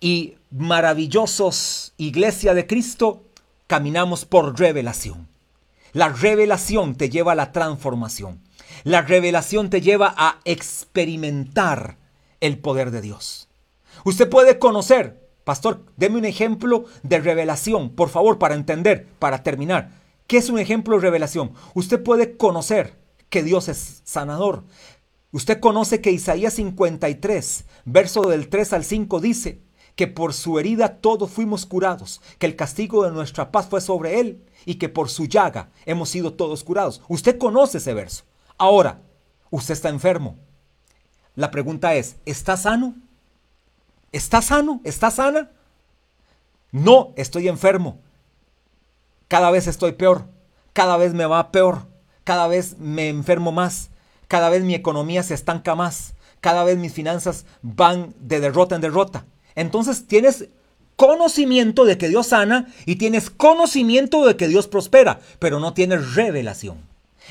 y 0.00 0.34
maravillosos 0.50 1.92
iglesia 1.96 2.54
de 2.54 2.66
Cristo, 2.66 3.22
caminamos 3.68 4.24
por 4.24 4.58
revelación. 4.58 5.35
La 5.96 6.10
revelación 6.10 6.94
te 6.94 7.08
lleva 7.08 7.32
a 7.32 7.34
la 7.34 7.52
transformación. 7.52 8.42
La 8.84 9.00
revelación 9.00 9.70
te 9.70 9.80
lleva 9.80 10.14
a 10.14 10.40
experimentar 10.44 11.96
el 12.40 12.58
poder 12.58 12.90
de 12.90 13.00
Dios. 13.00 13.48
Usted 14.04 14.28
puede 14.28 14.58
conocer, 14.58 15.26
pastor, 15.44 15.86
deme 15.96 16.18
un 16.18 16.26
ejemplo 16.26 16.84
de 17.02 17.18
revelación, 17.18 17.88
por 17.88 18.10
favor, 18.10 18.38
para 18.38 18.54
entender, 18.54 19.08
para 19.18 19.42
terminar. 19.42 19.88
¿Qué 20.26 20.36
es 20.36 20.50
un 20.50 20.58
ejemplo 20.58 20.96
de 20.96 21.00
revelación? 21.00 21.52
Usted 21.72 22.02
puede 22.02 22.36
conocer 22.36 22.98
que 23.30 23.42
Dios 23.42 23.70
es 23.70 24.02
sanador. 24.04 24.64
Usted 25.32 25.60
conoce 25.60 26.02
que 26.02 26.12
Isaías 26.12 26.52
53, 26.52 27.64
verso 27.86 28.28
del 28.28 28.50
3 28.50 28.74
al 28.74 28.84
5 28.84 29.18
dice 29.20 29.62
que 29.94 30.06
por 30.06 30.34
su 30.34 30.58
herida 30.58 30.98
todos 30.98 31.30
fuimos 31.30 31.64
curados, 31.64 32.20
que 32.38 32.44
el 32.44 32.54
castigo 32.54 33.04
de 33.04 33.12
nuestra 33.12 33.50
paz 33.50 33.66
fue 33.70 33.80
sobre 33.80 34.20
él 34.20 34.42
y 34.66 34.74
que 34.74 34.90
por 34.90 35.08
su 35.08 35.24
llaga 35.24 35.70
hemos 35.86 36.10
sido 36.10 36.34
todos 36.34 36.62
curados. 36.62 37.00
Usted 37.08 37.38
conoce 37.38 37.78
ese 37.78 37.94
verso. 37.94 38.24
Ahora, 38.58 39.00
usted 39.48 39.72
está 39.72 39.88
enfermo. 39.88 40.36
La 41.34 41.50
pregunta 41.50 41.94
es, 41.94 42.16
¿está 42.26 42.58
sano? 42.58 42.94
¿Está 44.12 44.42
sano? 44.42 44.80
¿Está 44.84 45.10
sana? 45.10 45.50
No, 46.72 47.14
estoy 47.16 47.48
enfermo. 47.48 48.00
Cada 49.28 49.50
vez 49.50 49.66
estoy 49.66 49.92
peor. 49.92 50.26
Cada 50.72 50.96
vez 50.96 51.14
me 51.14 51.26
va 51.26 51.52
peor. 51.52 51.86
Cada 52.24 52.48
vez 52.48 52.76
me 52.78 53.08
enfermo 53.08 53.52
más. 53.52 53.90
Cada 54.28 54.48
vez 54.50 54.62
mi 54.62 54.74
economía 54.74 55.22
se 55.22 55.34
estanca 55.34 55.74
más. 55.74 56.14
Cada 56.40 56.64
vez 56.64 56.76
mis 56.76 56.92
finanzas 56.92 57.46
van 57.62 58.14
de 58.18 58.40
derrota 58.40 58.74
en 58.74 58.80
derrota. 58.80 59.26
Entonces 59.54 60.06
tienes 60.06 60.48
conocimiento 60.96 61.84
de 61.84 61.98
que 61.98 62.08
Dios 62.08 62.28
sana 62.28 62.72
y 62.86 62.96
tienes 62.96 63.30
conocimiento 63.30 64.26
de 64.26 64.36
que 64.36 64.48
Dios 64.48 64.66
prospera, 64.66 65.20
pero 65.38 65.60
no 65.60 65.74
tienes 65.74 66.14
revelación. 66.14 66.78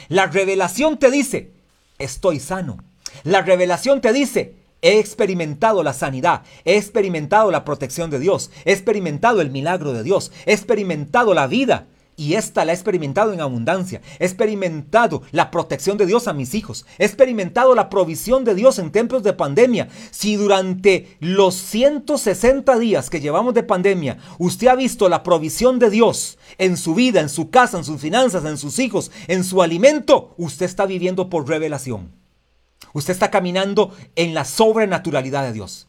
La 0.08 0.28
revelación 0.28 0.97
te 0.97 1.12
dice, 1.12 1.51
estoy 1.97 2.39
sano. 2.39 2.78
La 3.23 3.41
revelación 3.41 4.01
te 4.01 4.13
dice, 4.13 4.54
he 4.82 4.99
experimentado 4.99 5.84
la 5.84 5.93
sanidad, 5.93 6.43
he 6.63 6.78
experimentado 6.78 7.49
la 7.49 7.65
protección 7.65 8.12
de 8.12 8.19
Dios, 8.19 8.51
he 8.65 8.71
experimentado 8.71 9.41
el 9.41 9.49
milagro 9.49 9.93
de 9.93 10.04
Dios, 10.04 10.32
he 10.45 10.54
experimentado 10.54 11.34
la 11.34 11.47
vida 11.47 11.88
y 12.17 12.36
esta 12.36 12.63
la 12.63 12.71
he 12.71 12.75
experimentado 12.75 13.34
en 13.34 13.41
abundancia. 13.41 14.01
He 14.19 14.25
experimentado 14.25 15.21
la 15.32 15.51
protección 15.51 15.97
de 15.97 16.06
Dios 16.06 16.28
a 16.28 16.34
mis 16.34 16.54
hijos. 16.54 16.86
He 16.97 17.06
experimentado 17.06 17.75
la 17.75 17.89
provisión 17.89 18.45
de 18.45 18.56
Dios 18.56 18.80
en 18.80 18.91
tiempos 18.91 19.23
de 19.23 19.34
pandemia. 19.34 19.89
Si 20.12 20.36
durante 20.36 21.17
los 21.19 21.56
160 21.56 22.80
días 22.80 23.10
que 23.10 23.19
llevamos 23.19 23.54
de 23.54 23.63
pandemia 23.63 24.17
usted 24.39 24.67
ha 24.67 24.75
visto 24.75 25.10
la 25.10 25.23
provisión 25.23 25.80
de 25.80 25.89
Dios 25.89 26.38
en 26.58 26.78
su 26.78 26.95
vida, 26.95 27.19
en 27.19 27.30
su 27.30 27.49
casa, 27.49 27.78
en 27.78 27.84
sus 27.84 27.99
finanzas, 27.99 28.45
en 28.45 28.58
sus 28.58 28.80
hijos, 28.80 29.12
en 29.28 29.43
su 29.43 29.62
alimento, 29.62 30.34
usted 30.38 30.65
está 30.65 30.86
viviendo 30.86 31.30
por 31.30 31.47
revelación. 31.47 32.12
Usted 32.93 33.12
está 33.12 33.30
caminando 33.30 33.91
en 34.15 34.34
la 34.34 34.45
sobrenaturalidad 34.45 35.43
de 35.43 35.51
Dios. 35.51 35.88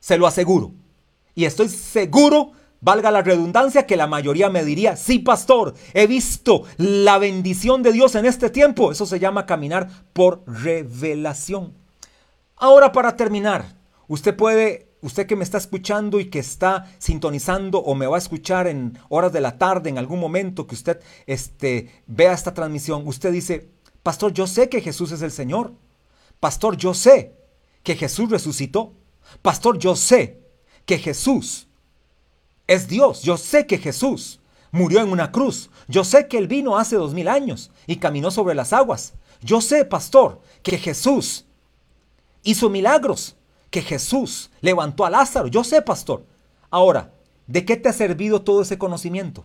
Se 0.00 0.18
lo 0.18 0.26
aseguro. 0.26 0.72
Y 1.34 1.46
estoy 1.46 1.70
seguro 1.70 2.52
Valga 2.82 3.12
la 3.12 3.22
redundancia 3.22 3.86
que 3.86 3.96
la 3.96 4.08
mayoría 4.08 4.50
me 4.50 4.64
diría, 4.64 4.96
sí 4.96 5.20
pastor, 5.20 5.74
he 5.94 6.08
visto 6.08 6.64
la 6.78 7.18
bendición 7.18 7.80
de 7.84 7.92
Dios 7.92 8.16
en 8.16 8.26
este 8.26 8.50
tiempo. 8.50 8.90
Eso 8.90 9.06
se 9.06 9.20
llama 9.20 9.46
caminar 9.46 9.88
por 10.12 10.42
revelación. 10.48 11.74
Ahora 12.56 12.90
para 12.90 13.16
terminar, 13.16 13.76
usted 14.08 14.34
puede, 14.34 14.88
usted 15.00 15.28
que 15.28 15.36
me 15.36 15.44
está 15.44 15.58
escuchando 15.58 16.18
y 16.18 16.24
que 16.24 16.40
está 16.40 16.92
sintonizando 16.98 17.78
o 17.78 17.94
me 17.94 18.08
va 18.08 18.16
a 18.16 18.18
escuchar 18.18 18.66
en 18.66 18.98
horas 19.08 19.32
de 19.32 19.40
la 19.40 19.58
tarde, 19.58 19.88
en 19.88 19.98
algún 19.98 20.18
momento 20.18 20.66
que 20.66 20.74
usted 20.74 21.00
este, 21.26 22.02
vea 22.08 22.32
esta 22.32 22.52
transmisión, 22.52 23.06
usted 23.06 23.30
dice, 23.30 23.70
pastor, 24.02 24.32
yo 24.32 24.48
sé 24.48 24.68
que 24.68 24.80
Jesús 24.80 25.12
es 25.12 25.22
el 25.22 25.30
Señor. 25.30 25.72
Pastor, 26.40 26.76
yo 26.76 26.94
sé 26.94 27.36
que 27.84 27.94
Jesús 27.94 28.28
resucitó. 28.28 28.94
Pastor, 29.40 29.78
yo 29.78 29.94
sé 29.94 30.40
que 30.84 30.98
Jesús 30.98 31.68
es 32.72 32.88
Dios. 32.88 33.22
Yo 33.22 33.36
sé 33.36 33.66
que 33.66 33.78
Jesús 33.78 34.40
murió 34.70 35.00
en 35.00 35.10
una 35.10 35.30
cruz. 35.30 35.70
Yo 35.88 36.04
sé 36.04 36.28
que 36.28 36.38
Él 36.38 36.48
vino 36.48 36.76
hace 36.76 36.96
dos 36.96 37.14
mil 37.14 37.28
años 37.28 37.70
y 37.86 37.96
caminó 37.96 38.30
sobre 38.30 38.54
las 38.54 38.72
aguas. 38.72 39.14
Yo 39.42 39.60
sé, 39.60 39.84
pastor, 39.84 40.40
que 40.62 40.78
Jesús 40.78 41.44
hizo 42.42 42.70
milagros, 42.70 43.36
que 43.70 43.82
Jesús 43.82 44.50
levantó 44.60 45.04
a 45.04 45.10
Lázaro. 45.10 45.48
Yo 45.48 45.64
sé, 45.64 45.82
pastor. 45.82 46.24
Ahora, 46.70 47.12
¿de 47.46 47.64
qué 47.64 47.76
te 47.76 47.88
ha 47.88 47.92
servido 47.92 48.42
todo 48.42 48.62
ese 48.62 48.78
conocimiento? 48.78 49.44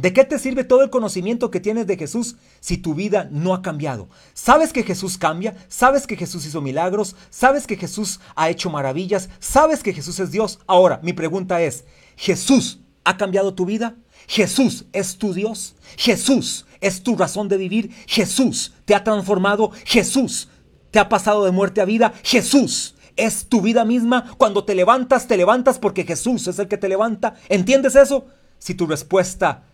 ¿De 0.00 0.14
qué 0.14 0.24
te 0.24 0.38
sirve 0.38 0.64
todo 0.64 0.82
el 0.82 0.88
conocimiento 0.88 1.50
que 1.50 1.60
tienes 1.60 1.86
de 1.86 1.98
Jesús 1.98 2.36
si 2.60 2.78
tu 2.78 2.94
vida 2.94 3.28
no 3.30 3.52
ha 3.52 3.60
cambiado? 3.60 4.08
¿Sabes 4.32 4.72
que 4.72 4.82
Jesús 4.82 5.18
cambia? 5.18 5.54
¿Sabes 5.68 6.06
que 6.06 6.16
Jesús 6.16 6.46
hizo 6.46 6.62
milagros? 6.62 7.16
¿Sabes 7.28 7.66
que 7.66 7.76
Jesús 7.76 8.18
ha 8.34 8.48
hecho 8.48 8.70
maravillas? 8.70 9.28
¿Sabes 9.40 9.82
que 9.82 9.92
Jesús 9.92 10.18
es 10.18 10.30
Dios? 10.30 10.58
Ahora, 10.66 11.00
mi 11.02 11.12
pregunta 11.12 11.60
es, 11.60 11.84
¿Jesús 12.20 12.80
ha 13.02 13.16
cambiado 13.16 13.54
tu 13.54 13.64
vida? 13.64 13.96
¿Jesús 14.28 14.84
es 14.92 15.16
tu 15.16 15.32
Dios? 15.32 15.74
¿Jesús 15.96 16.66
es 16.82 17.02
tu 17.02 17.16
razón 17.16 17.48
de 17.48 17.56
vivir? 17.56 17.90
¿Jesús 18.06 18.74
te 18.84 18.94
ha 18.94 19.02
transformado? 19.02 19.72
¿Jesús 19.86 20.48
te 20.90 20.98
ha 20.98 21.08
pasado 21.08 21.46
de 21.46 21.50
muerte 21.50 21.80
a 21.80 21.86
vida? 21.86 22.12
¿Jesús 22.22 22.94
es 23.16 23.46
tu 23.46 23.62
vida 23.62 23.86
misma? 23.86 24.34
Cuando 24.36 24.64
te 24.64 24.74
levantas, 24.74 25.28
te 25.28 25.38
levantas 25.38 25.78
porque 25.78 26.04
Jesús 26.04 26.46
es 26.46 26.58
el 26.58 26.68
que 26.68 26.76
te 26.76 26.90
levanta. 26.90 27.36
¿Entiendes 27.48 27.96
eso? 27.96 28.26
Si 28.58 28.74
tu 28.74 28.86
respuesta 28.86 29.64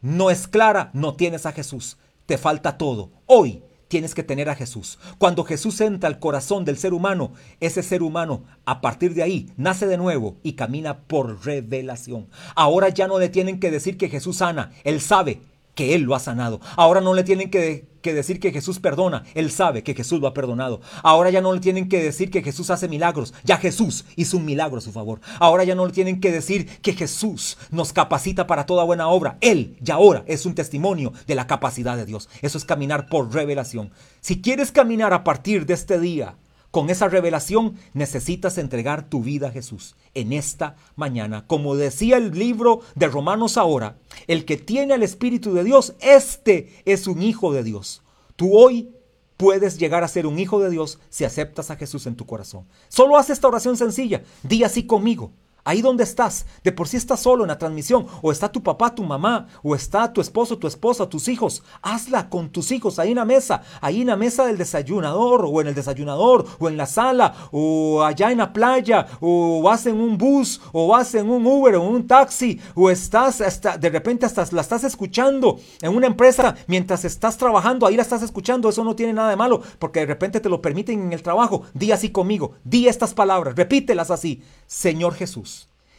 no 0.00 0.30
es 0.30 0.48
clara, 0.48 0.90
no 0.94 1.14
tienes 1.14 1.46
a 1.46 1.52
Jesús. 1.52 1.96
Te 2.26 2.38
falta 2.38 2.76
todo. 2.76 3.12
Hoy 3.26 3.62
tienes 3.88 4.14
que 4.14 4.22
tener 4.22 4.48
a 4.48 4.54
Jesús. 4.54 4.98
Cuando 5.18 5.44
Jesús 5.44 5.80
entra 5.80 6.08
al 6.08 6.18
corazón 6.18 6.64
del 6.64 6.76
ser 6.76 6.94
humano, 6.94 7.32
ese 7.60 7.82
ser 7.82 8.02
humano 8.02 8.44
a 8.64 8.80
partir 8.80 9.14
de 9.14 9.22
ahí 9.22 9.50
nace 9.56 9.86
de 9.86 9.96
nuevo 9.96 10.36
y 10.42 10.54
camina 10.54 11.00
por 11.00 11.44
revelación. 11.44 12.28
Ahora 12.54 12.88
ya 12.88 13.06
no 13.08 13.18
le 13.18 13.28
tienen 13.28 13.60
que 13.60 13.70
decir 13.70 13.96
que 13.96 14.08
Jesús 14.08 14.36
sana, 14.36 14.72
él 14.84 15.00
sabe 15.00 15.40
que 15.74 15.94
Él 15.94 16.02
lo 16.02 16.14
ha 16.14 16.20
sanado. 16.20 16.60
Ahora 16.76 17.00
no 17.00 17.14
le 17.14 17.24
tienen 17.24 17.50
que, 17.50 17.86
decir 18.02 18.38
que 18.38 18.52
Jesús 18.52 18.78
perdona, 18.78 19.24
Él 19.34 19.50
sabe 19.50 19.82
que 19.82 19.94
Jesús 19.94 20.20
lo 20.20 20.26
ha 20.26 20.34
perdonado. 20.34 20.80
Ahora 21.02 21.30
ya 21.30 21.40
no 21.40 21.52
le 21.52 21.60
tienen 21.60 21.88
que 21.88 22.02
decir 22.02 22.30
que 22.30 22.42
Jesús 22.42 22.70
hace 22.70 22.88
milagros, 22.88 23.34
ya 23.44 23.56
Jesús 23.56 24.04
hizo 24.16 24.36
un 24.36 24.44
milagro 24.44 24.78
a 24.78 24.82
su 24.82 24.92
favor. 24.92 25.20
Ahora 25.38 25.64
ya 25.64 25.74
no 25.74 25.86
le 25.86 25.92
tienen 25.92 26.20
que 26.20 26.32
decir 26.32 26.66
que 26.80 26.92
Jesús 26.92 27.56
nos 27.70 27.92
capacita 27.92 28.46
para 28.46 28.66
toda 28.66 28.84
buena 28.84 29.08
obra. 29.08 29.38
Él 29.40 29.76
ya 29.80 29.94
ahora 29.94 30.24
es 30.26 30.46
un 30.46 30.54
testimonio 30.54 31.12
de 31.26 31.34
la 31.34 31.46
capacidad 31.46 31.96
de 31.96 32.06
Dios. 32.06 32.28
Eso 32.42 32.58
es 32.58 32.64
caminar 32.64 33.08
por 33.08 33.32
revelación. 33.32 33.90
Si 34.20 34.40
quieres 34.40 34.70
caminar 34.70 35.12
a 35.12 35.24
partir 35.24 35.66
de 35.66 35.74
este 35.74 35.98
día, 35.98 36.36
con 36.74 36.90
esa 36.90 37.08
revelación 37.08 37.76
necesitas 37.92 38.58
entregar 38.58 39.08
tu 39.08 39.22
vida 39.22 39.46
a 39.46 39.52
Jesús 39.52 39.94
en 40.12 40.32
esta 40.32 40.74
mañana. 40.96 41.46
Como 41.46 41.76
decía 41.76 42.16
el 42.16 42.36
libro 42.36 42.80
de 42.96 43.06
Romanos 43.06 43.56
ahora, 43.56 43.96
el 44.26 44.44
que 44.44 44.56
tiene 44.56 44.94
el 44.94 45.04
Espíritu 45.04 45.54
de 45.54 45.62
Dios, 45.62 45.94
este 46.00 46.82
es 46.84 47.06
un 47.06 47.22
hijo 47.22 47.52
de 47.52 47.62
Dios. 47.62 48.02
Tú 48.34 48.58
hoy 48.58 48.90
puedes 49.36 49.78
llegar 49.78 50.02
a 50.02 50.08
ser 50.08 50.26
un 50.26 50.36
hijo 50.40 50.58
de 50.58 50.68
Dios 50.68 50.98
si 51.10 51.24
aceptas 51.24 51.70
a 51.70 51.76
Jesús 51.76 52.08
en 52.08 52.16
tu 52.16 52.26
corazón. 52.26 52.66
Solo 52.88 53.16
haz 53.16 53.30
esta 53.30 53.46
oración 53.46 53.76
sencilla. 53.76 54.24
Di 54.42 54.64
así 54.64 54.84
conmigo. 54.84 55.30
Ahí 55.66 55.80
donde 55.80 56.04
estás, 56.04 56.44
de 56.62 56.72
por 56.72 56.88
sí 56.88 56.98
estás 56.98 57.20
solo 57.20 57.42
en 57.42 57.48
la 57.48 57.56
transmisión, 57.56 58.06
o 58.20 58.30
está 58.30 58.52
tu 58.52 58.62
papá, 58.62 58.94
tu 58.94 59.02
mamá, 59.02 59.46
o 59.62 59.74
está 59.74 60.12
tu 60.12 60.20
esposo, 60.20 60.58
tu 60.58 60.66
esposa, 60.66 61.08
tus 61.08 61.26
hijos, 61.26 61.62
hazla 61.80 62.28
con 62.28 62.50
tus 62.50 62.70
hijos 62.70 62.98
ahí 62.98 63.12
en 63.12 63.16
la 63.16 63.24
mesa, 63.24 63.62
ahí 63.80 64.02
en 64.02 64.08
la 64.08 64.16
mesa 64.16 64.44
del 64.44 64.58
desayunador, 64.58 65.46
o 65.46 65.60
en 65.62 65.68
el 65.68 65.74
desayunador, 65.74 66.44
o 66.58 66.68
en 66.68 66.76
la 66.76 66.84
sala, 66.84 67.34
o 67.50 68.02
allá 68.02 68.30
en 68.30 68.38
la 68.38 68.52
playa, 68.52 69.06
o 69.20 69.62
vas 69.62 69.86
en 69.86 69.98
un 69.98 70.18
bus, 70.18 70.60
o 70.72 70.88
vas 70.88 71.14
en 71.14 71.30
un 71.30 71.46
Uber, 71.46 71.76
o 71.76 71.82
en 71.82 71.94
un 71.94 72.06
taxi, 72.06 72.60
o 72.74 72.90
estás 72.90 73.40
hasta, 73.40 73.78
de 73.78 73.88
repente 73.88 74.26
hasta 74.26 74.44
la 74.52 74.60
estás 74.60 74.84
escuchando 74.84 75.58
en 75.80 75.96
una 75.96 76.08
empresa 76.08 76.56
mientras 76.66 77.06
estás 77.06 77.38
trabajando, 77.38 77.86
ahí 77.86 77.96
la 77.96 78.02
estás 78.02 78.22
escuchando, 78.22 78.68
eso 78.68 78.84
no 78.84 78.94
tiene 78.94 79.14
nada 79.14 79.30
de 79.30 79.36
malo, 79.36 79.62
porque 79.78 80.00
de 80.00 80.06
repente 80.06 80.40
te 80.40 80.50
lo 80.50 80.60
permiten 80.60 81.00
en 81.04 81.12
el 81.14 81.22
trabajo. 81.22 81.62
Di 81.72 81.90
así 81.90 82.10
conmigo, 82.10 82.52
di 82.64 82.86
estas 82.86 83.14
palabras, 83.14 83.54
repítelas 83.56 84.10
así, 84.10 84.42
Señor 84.66 85.14
Jesús 85.14 85.53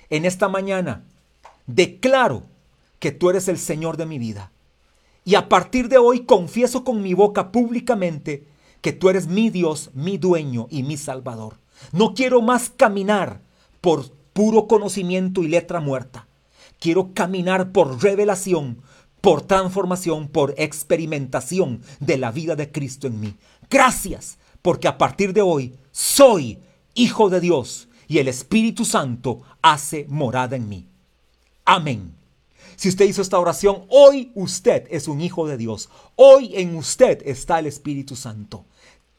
en 0.10 0.26
esta 0.26 0.48
mañana 0.48 1.04
declaro 1.68 2.44
que 3.00 3.12
tú 3.12 3.30
eres 3.30 3.48
el 3.48 3.58
Señor 3.58 3.98
de 3.98 4.06
mi 4.06 4.20
vida. 4.20 4.52
Y 5.24 5.36
a 5.36 5.50
partir 5.50 5.90
de 5.90 5.98
hoy 5.98 6.26
confieso 6.26 6.84
con 6.84 7.02
mi 7.02 7.14
boca 7.14 7.52
públicamente 7.52 8.46
que 8.82 8.94
tú 8.94 9.10
eres 9.10 9.28
mi 9.28 9.50
Dios, 9.50 9.90
mi 9.94 10.18
dueño 10.18 10.68
y 10.70 10.84
mi 10.84 10.98
Salvador. 10.98 11.58
No 11.92 12.14
quiero 12.14 12.42
más 12.42 12.70
caminar 12.70 13.42
por 13.82 14.12
puro 14.34 14.68
conocimiento 14.68 15.42
y 15.44 15.48
letra 15.48 15.80
muerta. 15.80 16.28
Quiero 16.80 17.14
caminar 17.14 17.72
por 17.72 18.04
revelación, 18.04 18.82
por 19.22 19.42
transformación, 19.42 20.28
por 20.28 20.54
experimentación 20.58 21.82
de 22.00 22.18
la 22.18 22.32
vida 22.32 22.56
de 22.56 22.72
Cristo 22.72 23.08
en 23.08 23.20
mí. 23.20 23.36
Gracias, 23.70 24.38
porque 24.62 24.88
a 24.88 24.98
partir 24.98 25.34
de 25.34 25.42
hoy 25.42 25.74
soy 25.92 26.60
hijo 26.94 27.30
de 27.30 27.40
Dios 27.40 27.88
y 28.08 28.20
el 28.20 28.28
Espíritu 28.28 28.86
Santo 28.86 29.42
hace 29.62 30.06
morada 30.10 30.56
en 30.56 30.70
mí. 30.70 30.88
Amén. 31.66 32.14
Si 32.76 32.90
usted 32.90 33.06
hizo 33.06 33.22
esta 33.22 33.40
oración, 33.40 33.86
hoy 33.90 34.32
usted 34.36 34.88
es 34.90 35.08
un 35.08 35.22
hijo 35.22 35.48
de 35.48 35.58
Dios. 35.58 35.90
Hoy 36.16 36.52
en 36.56 36.76
usted 36.76 37.22
está 37.26 37.60
el 37.60 37.68
Espíritu 37.68 38.16
Santo. 38.16 38.66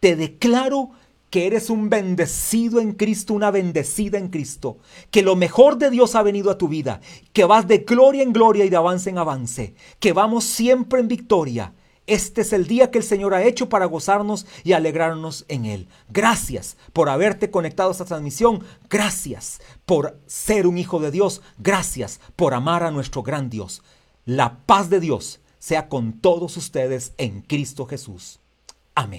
Te 0.00 0.14
declaro 0.14 0.90
que 1.30 1.46
eres 1.46 1.70
un 1.70 1.90
bendecido 1.90 2.80
en 2.80 2.92
Cristo, 2.92 3.34
una 3.34 3.50
bendecida 3.50 4.18
en 4.18 4.28
Cristo, 4.28 4.78
que 5.10 5.22
lo 5.22 5.36
mejor 5.36 5.78
de 5.78 5.90
Dios 5.90 6.14
ha 6.14 6.22
venido 6.22 6.50
a 6.50 6.58
tu 6.58 6.68
vida, 6.68 7.00
que 7.32 7.44
vas 7.44 7.66
de 7.66 7.78
gloria 7.78 8.22
en 8.22 8.32
gloria 8.32 8.64
y 8.64 8.68
de 8.68 8.76
avance 8.76 9.10
en 9.10 9.18
avance, 9.18 9.74
que 9.98 10.12
vamos 10.12 10.44
siempre 10.44 11.00
en 11.00 11.08
victoria 11.08 11.72
este 12.06 12.42
es 12.42 12.52
el 12.52 12.66
día 12.66 12.90
que 12.90 12.98
el 12.98 13.04
Señor 13.04 13.34
ha 13.34 13.42
hecho 13.44 13.68
para 13.68 13.86
gozarnos 13.86 14.46
y 14.62 14.72
alegrarnos 14.72 15.44
en 15.48 15.64
Él. 15.66 15.88
Gracias 16.08 16.76
por 16.92 17.08
haberte 17.08 17.50
conectado 17.50 17.88
a 17.88 17.92
esta 17.92 18.04
transmisión. 18.04 18.64
Gracias 18.88 19.60
por 19.84 20.18
ser 20.26 20.66
un 20.66 20.78
hijo 20.78 21.00
de 21.00 21.10
Dios. 21.10 21.42
Gracias 21.58 22.20
por 22.36 22.54
amar 22.54 22.84
a 22.84 22.90
nuestro 22.90 23.22
gran 23.22 23.50
Dios. 23.50 23.82
La 24.24 24.58
paz 24.66 24.88
de 24.90 25.00
Dios 25.00 25.40
sea 25.58 25.88
con 25.88 26.20
todos 26.20 26.56
ustedes 26.56 27.12
en 27.18 27.42
Cristo 27.42 27.86
Jesús. 27.86 28.38
Amén. 28.94 29.14